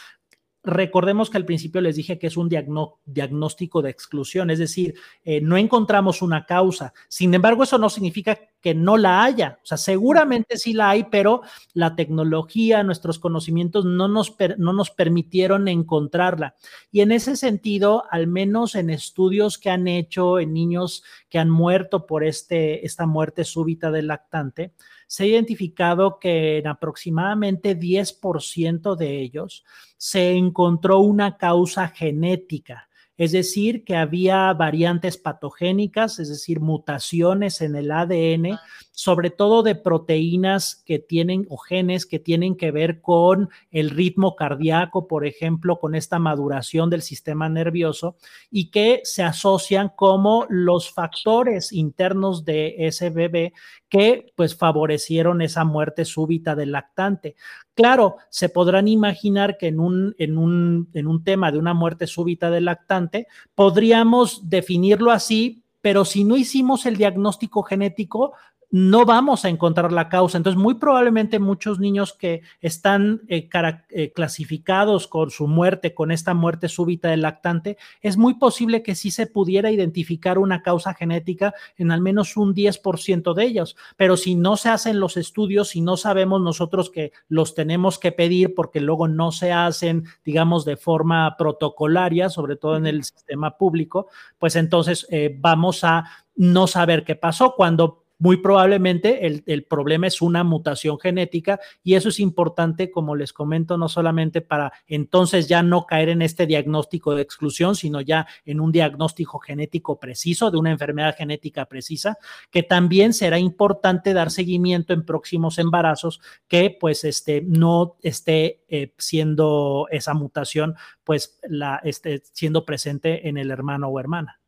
Recordemos 0.62 1.30
que 1.30 1.38
al 1.38 1.46
principio 1.46 1.80
les 1.80 1.96
dije 1.96 2.18
que 2.18 2.26
es 2.26 2.36
un 2.36 2.50
diagnóstico 2.50 3.80
de 3.80 3.88
exclusión, 3.88 4.50
es 4.50 4.58
decir, 4.58 4.94
eh, 5.24 5.40
no 5.40 5.56
encontramos 5.56 6.20
una 6.20 6.44
causa. 6.44 6.92
Sin 7.08 7.32
embargo, 7.32 7.62
eso 7.62 7.78
no 7.78 7.88
significa 7.88 8.38
que 8.60 8.74
no 8.74 8.96
la 8.96 9.24
haya. 9.24 9.58
O 9.62 9.66
sea, 9.66 9.78
seguramente 9.78 10.58
sí 10.58 10.72
la 10.72 10.90
hay, 10.90 11.04
pero 11.04 11.42
la 11.72 11.96
tecnología, 11.96 12.82
nuestros 12.82 13.18
conocimientos 13.18 13.84
no 13.84 14.08
nos, 14.08 14.36
no 14.58 14.72
nos 14.72 14.90
permitieron 14.90 15.68
encontrarla. 15.68 16.54
Y 16.92 17.00
en 17.00 17.12
ese 17.12 17.36
sentido, 17.36 18.04
al 18.10 18.26
menos 18.26 18.74
en 18.74 18.90
estudios 18.90 19.58
que 19.58 19.70
han 19.70 19.88
hecho 19.88 20.38
en 20.38 20.52
niños 20.52 21.02
que 21.28 21.38
han 21.38 21.50
muerto 21.50 22.06
por 22.06 22.24
este, 22.24 22.84
esta 22.84 23.06
muerte 23.06 23.44
súbita 23.44 23.90
del 23.90 24.08
lactante, 24.08 24.74
se 25.06 25.24
ha 25.24 25.26
identificado 25.26 26.18
que 26.20 26.58
en 26.58 26.66
aproximadamente 26.68 27.78
10% 27.78 28.94
de 28.94 29.20
ellos 29.20 29.64
se 29.96 30.32
encontró 30.32 31.00
una 31.00 31.36
causa 31.36 31.88
genética 31.88 32.89
es 33.20 33.32
decir, 33.32 33.84
que 33.84 33.96
había 33.96 34.50
variantes 34.54 35.18
patogénicas, 35.18 36.18
es 36.18 36.30
decir, 36.30 36.58
mutaciones 36.58 37.60
en 37.60 37.76
el 37.76 37.90
ADN, 37.90 38.58
sobre 38.92 39.28
todo 39.28 39.62
de 39.62 39.74
proteínas 39.74 40.82
que 40.86 40.98
tienen 41.00 41.46
o 41.50 41.58
genes 41.58 42.06
que 42.06 42.18
tienen 42.18 42.56
que 42.56 42.70
ver 42.70 43.02
con 43.02 43.50
el 43.70 43.90
ritmo 43.90 44.36
cardíaco, 44.36 45.06
por 45.06 45.26
ejemplo, 45.26 45.78
con 45.78 45.94
esta 45.94 46.18
maduración 46.18 46.88
del 46.88 47.02
sistema 47.02 47.50
nervioso 47.50 48.16
y 48.50 48.70
que 48.70 49.02
se 49.04 49.22
asocian 49.22 49.92
como 49.94 50.46
los 50.48 50.90
factores 50.90 51.74
internos 51.74 52.46
de 52.46 52.86
ese 52.86 53.10
bebé 53.10 53.52
que 53.90 54.32
pues 54.36 54.56
favorecieron 54.56 55.42
esa 55.42 55.64
muerte 55.64 56.06
súbita 56.06 56.54
del 56.54 56.72
lactante. 56.72 57.34
Claro, 57.74 58.16
se 58.30 58.48
podrán 58.48 58.88
imaginar 58.88 59.58
que 59.58 59.66
en 59.66 59.80
un, 59.80 60.14
en 60.16 60.38
un, 60.38 60.88
en 60.94 61.06
un 61.08 61.24
tema 61.24 61.50
de 61.50 61.58
una 61.58 61.74
muerte 61.74 62.06
súbita 62.06 62.50
del 62.50 62.66
lactante, 62.66 63.26
podríamos 63.54 64.48
definirlo 64.48 65.10
así, 65.10 65.64
pero 65.80 66.04
si 66.04 66.24
no 66.24 66.36
hicimos 66.36 66.86
el 66.86 66.96
diagnóstico 66.96 67.64
genético, 67.64 68.32
no 68.70 69.04
vamos 69.04 69.44
a 69.44 69.48
encontrar 69.48 69.92
la 69.92 70.08
causa. 70.08 70.38
Entonces, 70.38 70.60
muy 70.60 70.74
probablemente 70.74 71.38
muchos 71.38 71.80
niños 71.80 72.12
que 72.12 72.42
están 72.60 73.22
eh, 73.28 73.48
eh, 73.90 74.12
clasificados 74.12 75.08
con 75.08 75.30
su 75.30 75.48
muerte, 75.48 75.92
con 75.92 76.10
esta 76.12 76.34
muerte 76.34 76.68
súbita 76.68 77.08
del 77.08 77.22
lactante, 77.22 77.78
es 78.00 78.16
muy 78.16 78.34
posible 78.34 78.82
que 78.82 78.94
sí 78.94 79.10
se 79.10 79.26
pudiera 79.26 79.70
identificar 79.70 80.38
una 80.38 80.62
causa 80.62 80.94
genética 80.94 81.52
en 81.76 81.90
al 81.90 82.00
menos 82.00 82.36
un 82.36 82.54
10% 82.54 83.34
de 83.34 83.44
ellos. 83.44 83.76
Pero 83.96 84.16
si 84.16 84.36
no 84.36 84.56
se 84.56 84.68
hacen 84.68 85.00
los 85.00 85.16
estudios, 85.16 85.70
si 85.70 85.80
no 85.80 85.96
sabemos 85.96 86.40
nosotros 86.40 86.90
que 86.90 87.12
los 87.28 87.54
tenemos 87.54 87.98
que 87.98 88.12
pedir 88.12 88.54
porque 88.54 88.80
luego 88.80 89.08
no 89.08 89.32
se 89.32 89.52
hacen, 89.52 90.04
digamos, 90.24 90.64
de 90.64 90.76
forma 90.76 91.36
protocolaria, 91.36 92.28
sobre 92.28 92.56
todo 92.56 92.76
en 92.76 92.86
el 92.86 93.02
sistema 93.02 93.56
público, 93.56 94.06
pues 94.38 94.54
entonces 94.54 95.06
eh, 95.10 95.34
vamos 95.38 95.82
a 95.82 96.04
no 96.36 96.66
saber 96.66 97.04
qué 97.04 97.16
pasó 97.16 97.54
cuando 97.56 98.04
muy 98.20 98.36
probablemente 98.36 99.26
el, 99.26 99.64
problema 99.64 100.06
es 100.06 100.20
una 100.20 100.44
mutación 100.44 100.98
genética 101.00 101.58
y 101.82 101.94
eso 101.94 102.10
es 102.10 102.20
importante, 102.20 102.90
como 102.90 103.16
les 103.16 103.32
comento, 103.32 103.78
no 103.78 103.88
solamente 103.88 104.42
para 104.42 104.72
entonces 104.86 105.48
ya 105.48 105.62
no 105.62 105.86
caer 105.86 106.10
en 106.10 106.20
este 106.20 106.46
diagnóstico 106.46 107.14
de 107.14 107.22
exclusión, 107.22 107.74
sino 107.74 108.02
ya 108.02 108.26
en 108.44 108.60
un 108.60 108.72
diagnóstico 108.72 109.38
genético 109.38 109.98
preciso 109.98 110.50
de 110.50 110.58
una 110.58 110.70
enfermedad 110.70 111.16
genética 111.16 111.64
precisa, 111.64 112.18
que 112.50 112.62
también 112.62 113.14
será 113.14 113.38
importante 113.38 114.12
dar 114.12 114.30
seguimiento 114.30 114.92
en 114.92 115.06
próximos 115.06 115.58
embarazos 115.58 116.20
que 116.46 116.76
pues 116.78 117.04
este, 117.04 117.42
no 117.46 117.96
esté 118.02 118.64
eh, 118.68 118.92
siendo 118.98 119.86
esa 119.90 120.12
mutación 120.12 120.76
pues 121.04 121.40
la 121.48 121.80
esté 121.84 122.22
siendo 122.32 122.66
presente 122.66 123.28
en 123.28 123.38
el 123.38 123.50
hermano 123.50 123.88
o 123.88 123.98
hermana. 123.98 124.39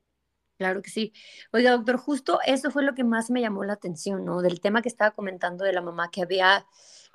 Claro 0.63 0.81
que 0.81 0.91
sí. 0.91 1.13
Oiga, 1.53 1.73
doctor, 1.73 1.97
justo 1.97 2.39
eso 2.47 2.71
fue 2.71 2.85
lo 2.85 2.95
que 2.95 3.03
más 3.03 3.31
me 3.33 3.41
llamó 3.41 3.65
la 3.65 3.73
atención, 3.73 4.25
¿no? 4.25 4.43
Del 4.43 4.61
tema 4.61 4.81
que 4.81 4.89
estaba 4.89 5.11
comentando 5.11 5.65
de 5.65 5.73
la 5.73 5.81
mamá 5.81 6.09
que 6.13 6.23
había, 6.23 6.67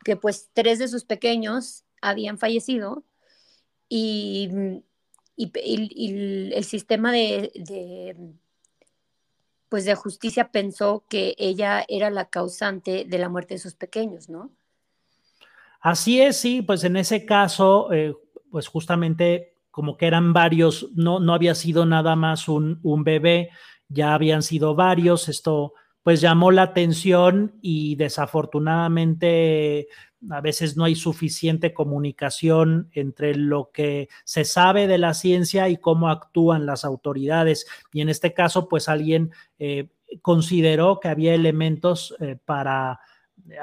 que 0.04 0.18
pues 0.18 0.50
tres 0.52 0.80
de 0.80 0.90
sus 0.90 1.06
pequeños 1.06 1.86
habían 2.02 2.38
fallecido 2.38 3.06
y, 3.88 4.50
y, 5.38 6.52
el 6.54 6.64
sistema 6.66 7.14
de, 7.14 7.54
de, 7.56 8.18
pues 9.70 9.86
de 9.86 9.96
justicia 9.96 10.52
pensó 10.52 11.06
que 11.08 11.34
ella 11.38 11.86
era 11.88 12.10
la 12.10 12.26
causante 12.26 13.06
de 13.08 13.18
la 13.18 13.30
muerte 13.30 13.54
de 13.54 13.62
sus 13.62 13.76
pequeños, 13.76 14.28
¿no? 14.28 14.52
Así 15.80 16.20
es, 16.20 16.36
sí, 16.36 16.62
pues 16.62 16.84
en 16.84 16.98
ese 16.98 17.26
caso, 17.26 17.94
eh, 17.94 18.14
pues 18.52 18.68
justamente 18.68 19.57
como 19.78 19.96
que 19.96 20.08
eran 20.08 20.34
varios, 20.34 20.90
no, 20.96 21.20
no 21.20 21.36
había 21.36 21.54
sido 21.54 21.86
nada 21.86 22.16
más 22.16 22.48
un, 22.48 22.80
un 22.82 23.04
bebé 23.04 23.52
ya 23.90 24.16
habían 24.16 24.42
sido 24.42 24.74
varios. 24.74 25.30
Esto 25.30 25.76
pues 26.02 26.20
llamó 26.20 26.50
la 26.50 26.64
atención 26.64 27.60
y 27.62 27.96
desafortunadamente 27.96 29.88
a 30.32 30.42
veces 30.42 30.78
no 30.78 30.86
hay 30.86 30.96
suficiente 30.96 31.76
comunicación 31.76 32.90
entre 32.94 33.36
lo 33.36 33.70
que 33.72 34.10
se 34.24 34.46
sabe 34.46 34.88
de 34.88 34.98
la 34.98 35.14
ciencia 35.14 35.70
y 35.70 35.78
cómo 35.78 36.10
actúan 36.10 36.66
las 36.66 36.84
autoridades. 36.84 37.68
Y 37.94 38.02
en 38.02 38.10
este 38.10 38.34
caso, 38.34 38.68
pues 38.68 38.90
alguien 38.90 39.30
eh, 39.60 39.90
consideró 40.24 41.00
que 41.00 41.10
había 41.10 41.36
elementos 41.36 42.16
eh, 42.20 42.36
para 42.44 43.00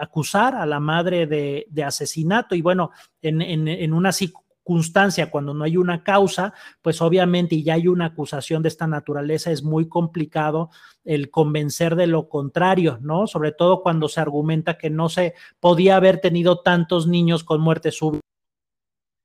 acusar 0.00 0.54
a 0.54 0.64
la 0.64 0.78
madre 0.78 1.26
de, 1.26 1.84
asesinato. 1.84 2.54
Y 2.54 2.62
bueno, 2.62 2.92
en, 3.20 3.42
en, 3.42 3.66
en 3.66 3.92
una 3.92 4.12
circunstancia, 4.64 5.30
cuando 5.30 5.52
no 5.52 5.64
hay 5.64 5.76
una 5.76 6.02
causa, 6.02 6.54
pues 6.80 7.02
obviamente 7.02 7.54
y 7.54 7.64
ya 7.64 7.74
hay 7.74 7.86
una 7.86 8.06
acusación 8.06 8.62
de 8.62 8.68
esta 8.68 8.86
naturaleza, 8.86 9.50
es 9.50 9.62
muy 9.62 9.88
complicado 9.88 10.70
el 11.04 11.30
convencer 11.30 11.96
de 11.96 12.06
lo 12.06 12.30
contrario, 12.30 12.98
¿no? 13.02 13.26
Sobre 13.26 13.52
todo 13.52 13.82
cuando 13.82 14.08
se 14.08 14.20
argumenta 14.22 14.78
que 14.78 14.88
no 14.88 15.10
se 15.10 15.34
podía 15.60 15.96
haber 15.96 16.18
tenido 16.18 16.60
tantos 16.62 17.06
niños 17.06 17.44
con 17.44 17.60
muerte 17.60 17.90
súbita 17.90 18.20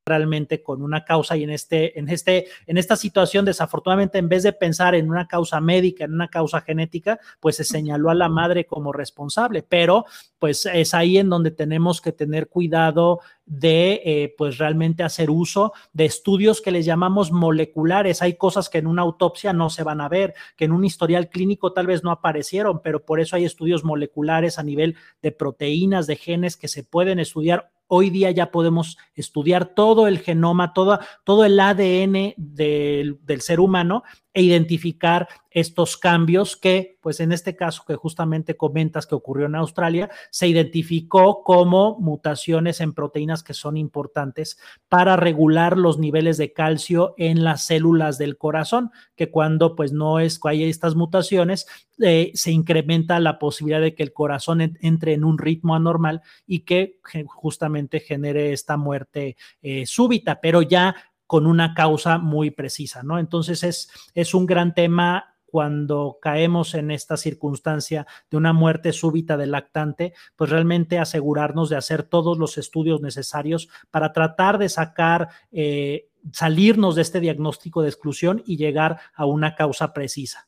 realmente 0.05 0.61
con 0.61 0.81
una 0.81 1.05
causa 1.05 1.37
y 1.37 1.43
en 1.43 1.51
este, 1.51 1.97
en 1.97 2.09
este, 2.09 2.47
en 2.65 2.77
esta 2.77 2.97
situación, 2.97 3.45
desafortunadamente, 3.45 4.17
en 4.17 4.27
vez 4.27 4.43
de 4.43 4.51
pensar 4.51 4.95
en 4.95 5.09
una 5.09 5.27
causa 5.27 5.61
médica, 5.61 6.03
en 6.03 6.15
una 6.15 6.29
causa 6.29 6.61
genética, 6.61 7.19
pues 7.39 7.57
se 7.57 7.63
señaló 7.63 8.09
a 8.09 8.15
la 8.15 8.27
madre 8.27 8.65
como 8.65 8.91
responsable, 8.91 9.61
pero 9.61 10.05
pues 10.39 10.65
es 10.65 10.93
ahí 10.93 11.17
en 11.17 11.29
donde 11.29 11.51
tenemos 11.51 12.01
que 12.01 12.11
tener 12.11 12.47
cuidado 12.47 13.19
de 13.45 14.01
eh, 14.05 14.33
pues 14.37 14.57
realmente 14.57 15.03
hacer 15.03 15.29
uso 15.29 15.73
de 15.93 16.05
estudios 16.05 16.61
que 16.61 16.71
les 16.71 16.85
llamamos 16.85 17.31
moleculares. 17.31 18.21
Hay 18.21 18.35
cosas 18.35 18.69
que 18.69 18.77
en 18.77 18.87
una 18.87 19.01
autopsia 19.01 19.53
no 19.53 19.69
se 19.69 19.83
van 19.83 20.01
a 20.01 20.09
ver, 20.09 20.33
que 20.55 20.65
en 20.65 20.71
un 20.71 20.85
historial 20.85 21.29
clínico 21.29 21.73
tal 21.73 21.87
vez 21.87 22.03
no 22.03 22.11
aparecieron, 22.11 22.81
pero 22.81 23.05
por 23.05 23.19
eso 23.19 23.35
hay 23.35 23.45
estudios 23.45 23.83
moleculares 23.83 24.57
a 24.57 24.63
nivel 24.63 24.95
de 25.21 25.31
proteínas, 25.31 26.07
de 26.07 26.15
genes 26.15 26.57
que 26.57 26.67
se 26.67 26.83
pueden 26.83 27.19
estudiar 27.19 27.71
Hoy 27.91 28.11
día 28.11 28.29
ya 28.29 28.51
podemos 28.51 28.99
estudiar 29.15 29.73
todo 29.73 30.05
el 30.05 30.19
genoma, 30.19 30.73
todo, 30.73 30.99
todo 31.23 31.43
el 31.43 31.59
ADN 31.59 32.35
del, 32.37 33.17
del 33.23 33.41
ser 33.41 33.59
humano 33.59 34.03
e 34.33 34.43
identificar 34.43 35.27
estos 35.51 35.97
cambios 35.97 36.55
que, 36.55 36.97
pues 37.01 37.19
en 37.19 37.31
este 37.31 37.55
caso 37.55 37.83
que 37.87 37.95
justamente 37.95 38.55
comentas 38.55 39.07
que 39.07 39.15
ocurrió 39.15 39.47
en 39.47 39.55
Australia, 39.55 40.09
se 40.29 40.47
identificó 40.47 41.43
como 41.43 41.97
mutaciones 41.99 42.81
en 42.81 42.93
proteínas 42.93 43.41
que 43.41 43.55
son 43.55 43.75
importantes 43.77 44.59
para 44.87 45.15
regular 45.15 45.77
los 45.77 45.97
niveles 45.97 46.37
de 46.37 46.53
calcio 46.53 47.15
en 47.17 47.43
las 47.43 47.65
células 47.65 48.19
del 48.19 48.37
corazón, 48.37 48.91
que 49.15 49.31
cuando 49.31 49.75
pues 49.75 49.91
no 49.91 50.19
es, 50.19 50.39
hay 50.43 50.63
estas 50.63 50.95
mutaciones, 50.95 51.65
eh, 51.99 52.31
se 52.35 52.51
incrementa 52.51 53.19
la 53.19 53.39
posibilidad 53.39 53.81
de 53.81 53.95
que 53.95 54.03
el 54.03 54.13
corazón 54.13 54.61
entre 54.61 55.13
en 55.13 55.23
un 55.23 55.37
ritmo 55.37 55.75
anormal 55.75 56.21
y 56.45 56.59
que 56.59 56.99
justamente 57.25 57.99
genere 57.99 58.53
esta 58.53 58.77
muerte 58.77 59.35
eh, 59.61 59.85
súbita, 59.85 60.39
pero 60.39 60.61
ya 60.61 60.95
con 61.29 61.45
una 61.45 61.75
causa 61.75 62.17
muy 62.17 62.49
precisa, 62.49 63.03
¿no? 63.03 63.19
Entonces 63.19 63.61
es, 63.63 63.91
es 64.15 64.33
un 64.33 64.47
gran 64.47 64.73
tema 64.73 65.35
cuando 65.45 66.17
caemos 66.19 66.73
en 66.73 66.89
esta 66.89 67.17
circunstancia 67.17 68.07
de 68.31 68.37
una 68.37 68.51
muerte 68.51 68.93
súbita 68.93 69.37
del 69.37 69.51
lactante, 69.51 70.15
pues 70.35 70.49
realmente 70.49 70.97
asegurarnos 70.97 71.69
de 71.69 71.75
hacer 71.75 72.01
todos 72.01 72.39
los 72.39 72.57
estudios 72.57 73.01
necesarios 73.01 73.69
para 73.91 74.11
tratar 74.11 74.57
de 74.57 74.69
sacar, 74.69 75.29
eh, 75.51 76.09
salirnos 76.33 76.95
de 76.95 77.03
este 77.03 77.19
diagnóstico 77.19 77.83
de 77.83 77.89
exclusión 77.89 78.41
y 78.47 78.57
llegar 78.57 78.99
a 79.13 79.27
una 79.27 79.53
causa 79.53 79.93
precisa. 79.93 80.47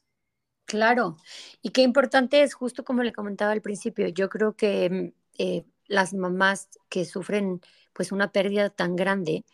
Claro, 0.65 1.17
y 1.61 1.69
qué 1.69 1.83
importante 1.83 2.41
es, 2.41 2.55
justo 2.55 2.83
como 2.83 3.03
le 3.03 3.13
comentaba 3.13 3.51
al 3.51 3.61
principio, 3.61 4.07
yo 4.07 4.29
creo 4.29 4.55
que 4.55 4.89
mm, 4.89 5.13
eh, 5.37 5.63
las 5.85 6.15
mamás 6.15 6.69
que 6.89 7.05
sufren 7.05 7.61
pues 7.93 8.11
una 8.11 8.31
pérdida 8.31 8.71
tan 8.71 8.95
grande, 8.95 9.45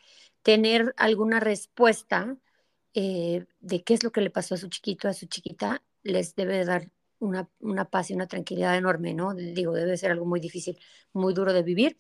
tener 0.44 0.94
alguna 0.98 1.40
respuesta 1.40 2.38
eh, 2.94 3.46
de 3.60 3.84
qué 3.84 3.94
es 3.94 4.04
lo 4.04 4.12
que 4.12 4.22
le 4.22 4.30
pasó 4.30 4.56
a 4.56 4.58
su 4.58 4.70
chiquito, 4.70 5.08
a 5.08 5.14
su 5.14 5.28
chiquita, 5.28 5.84
les 6.04 6.36
debe 6.36 6.64
dar 6.66 6.90
una, 7.20 7.50
una, 7.60 7.86
paz 7.86 8.10
y 8.10 8.14
una 8.14 8.28
tranquilidad 8.28 8.78
enorme, 8.78 9.14
¿no? 9.14 9.34
Digo, 9.34 9.74
debe 9.74 9.98
ser 9.98 10.12
algo 10.12 10.26
muy 10.26 10.40
difícil, 10.40 10.80
muy 11.14 11.34
duro 11.34 11.54
de 11.54 11.64
vivir. 11.64 11.98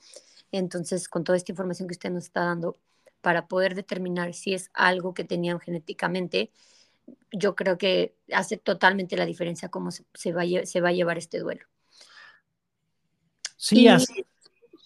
Entonces, 0.52 1.10
con 1.10 1.24
toda 1.24 1.38
esta 1.38 1.52
información 1.52 1.88
que 1.88 1.94
usted 1.94 2.12
nos 2.12 2.26
está 2.26 2.46
dando, 2.46 2.78
para 3.22 3.48
poder 3.48 3.76
determinar 3.76 4.34
si 4.34 4.54
es 4.54 4.70
algo 4.74 5.14
que 5.14 5.24
tenían 5.24 5.60
genéticamente, 5.60 6.52
yo 7.32 7.56
creo 7.56 7.78
que 7.78 8.16
hace 8.32 8.58
totalmente 8.58 9.18
la 9.18 9.26
diferencia 9.26 9.70
cómo 9.70 9.92
se, 9.92 10.06
se, 10.14 10.32
va, 10.32 10.44
se 10.64 10.82
va 10.82 10.90
a 10.90 10.94
llevar 10.94 11.18
este 11.18 11.40
duelo. 11.40 11.66
Sí, 13.56 13.88
así. 13.88 14.26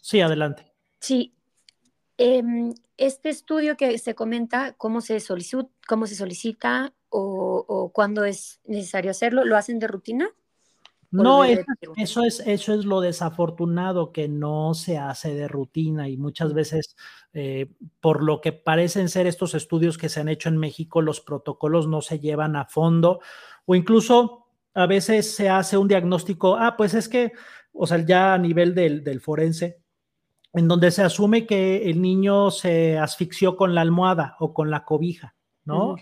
Sí, 0.02 0.22
adelante. 0.22 0.72
Sí, 1.00 1.34
Em, 2.24 2.76
este 2.98 3.30
estudio 3.30 3.76
que 3.76 3.98
se 3.98 4.14
comenta, 4.14 4.74
cómo 4.74 5.02
se, 5.02 5.18
cómo 5.88 6.06
se 6.06 6.14
solicita 6.14 6.94
o, 7.10 7.90
cuándo 7.96 8.26
es 8.26 8.62
necesario 8.64 9.10
hacerlo, 9.10 9.44
¿lo 9.44 9.58
hacen 9.58 9.80
de 9.80 9.88
rutina? 9.88 10.30
No, 11.10 11.44
eso, 11.44 12.24
es, 12.24 12.40
eso 12.46 12.76
es 12.76 12.86
lo 12.86 13.02
desafortunado 13.02 14.12
que 14.12 14.28
no 14.28 14.76
se 14.76 15.00
hace 15.00 15.34
de 15.34 15.48
rutina 15.48 16.10
y 16.10 16.18
muchas 16.18 16.54
veces, 16.54 16.96
eh, 17.34 17.72
por 18.00 18.22
lo 18.22 18.40
que 18.40 18.54
parecen 18.54 19.10
ser 19.10 19.26
estos 19.26 19.56
estudios 19.56 19.98
que 19.98 20.08
se 20.08 20.20
han 20.20 20.30
hecho 20.30 20.48
en 20.48 20.58
México, 20.60 21.02
los 21.02 21.22
protocolos 21.22 21.88
no 21.88 22.02
se 22.02 22.20
llevan 22.20 22.56
a 22.56 22.66
fondo 22.66 23.20
o 23.66 23.74
incluso 23.74 24.46
a 24.76 24.86
veces 24.86 25.34
se 25.34 25.50
hace 25.50 25.76
un 25.76 25.88
diagnóstico, 25.88 26.56
ah, 26.56 26.78
pues 26.78 26.94
es 26.94 27.10
que, 27.10 27.32
o 27.74 27.88
sea, 27.88 27.98
ya 28.06 28.36
a 28.36 28.38
nivel 28.38 28.76
del, 28.76 29.04
del 29.04 29.22
forense, 29.22 29.81
en 30.54 30.68
donde 30.68 30.92
se 30.92 31.04
asume 31.04 31.46
que 31.46 31.90
el 31.90 32.02
niño 32.02 32.52
se 32.52 32.98
asfixió 32.98 33.56
con 33.56 33.74
la 33.74 33.82
almohada 33.82 34.36
o 34.40 34.54
con 34.54 34.70
la 34.70 34.84
cobija, 34.84 35.36
¿no? 35.64 35.96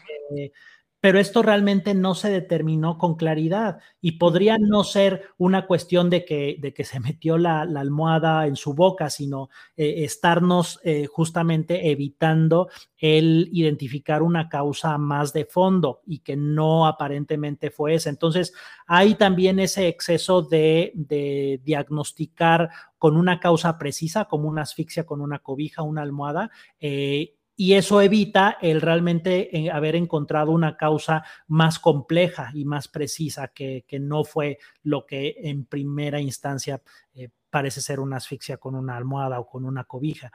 Pero 1.01 1.19
esto 1.19 1.41
realmente 1.41 1.93
no 1.93 2.13
se 2.13 2.29
determinó 2.29 2.97
con 2.97 3.15
claridad 3.15 3.79
y 4.01 4.13
podría 4.13 4.57
no 4.57 4.83
ser 4.83 5.29
una 5.37 5.65
cuestión 5.65 6.09
de 6.09 6.25
que, 6.25 6.57
de 6.59 6.73
que 6.73 6.83
se 6.83 6.99
metió 6.99 7.37
la, 7.37 7.61
almohada 7.61 8.47
en 8.47 8.55
su 8.55 8.73
boca, 8.73 9.09
sino 9.09 9.49
eh, 9.77 10.03
estarnos 10.03 10.79
eh, 10.83 11.07
justamente 11.07 11.89
evitando 11.91 12.69
el 12.97 13.49
identificar 13.53 14.21
una 14.21 14.49
causa 14.49 14.97
más 14.97 15.31
de 15.31 15.45
fondo 15.45 16.01
y 16.05 16.19
que 16.19 16.35
no 16.35 16.85
aparentemente 16.85 17.71
fue 17.71 17.95
esa. 17.95 18.09
Entonces, 18.09 18.53
hay 18.85 19.15
también 19.15 19.59
ese 19.59 19.87
exceso 19.87 20.41
de, 20.41 20.91
de 20.95 21.61
diagnosticar 21.63 22.69
con 22.97 23.15
una 23.15 23.39
causa 23.39 23.77
precisa, 23.77 24.25
como 24.25 24.49
una 24.49 24.63
asfixia 24.63 25.05
con 25.05 25.21
una 25.21 25.39
cobija, 25.39 25.81
una 25.81 26.01
almohada, 26.01 26.51
eh, 26.81 27.35
y 27.59 27.73
eso 27.73 27.99
evita 27.99 28.57
el 28.61 28.79
realmente 28.79 29.57
eh, 29.57 29.69
haber 29.69 29.97
encontrado 29.97 30.51
una 30.51 30.77
causa 30.77 31.25
más 31.49 31.77
compleja 31.77 32.51
y 32.53 32.63
más 32.63 32.87
precisa 32.87 33.49
que, 33.49 33.83
no 33.99 34.23
fue 34.23 34.59
lo 34.81 35.05
que 35.05 35.35
en 35.43 35.65
primera 35.65 36.21
instancia 36.21 36.81
eh, 37.13 37.27
parece 37.49 37.81
ser 37.81 37.99
una 37.99 38.15
asfixia 38.15 38.55
con 38.55 38.75
una 38.75 38.95
almohada 38.95 39.41
o 39.41 39.49
con 39.49 39.65
una 39.65 39.83
cobija. 39.83 40.31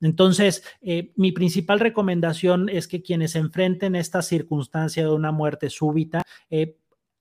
Entonces, 0.00 0.64
eh, 0.82 1.12
mi 1.14 1.30
principal 1.30 1.78
recomendación 1.78 2.68
es 2.68 2.88
que 2.88 3.04
quienes 3.04 3.36
enfrenten 3.36 3.94
esta 3.94 4.20
circunstancia 4.20 5.04
de 5.04 5.10
una 5.10 5.30
muerte 5.30 5.70
súbita, 5.70 6.24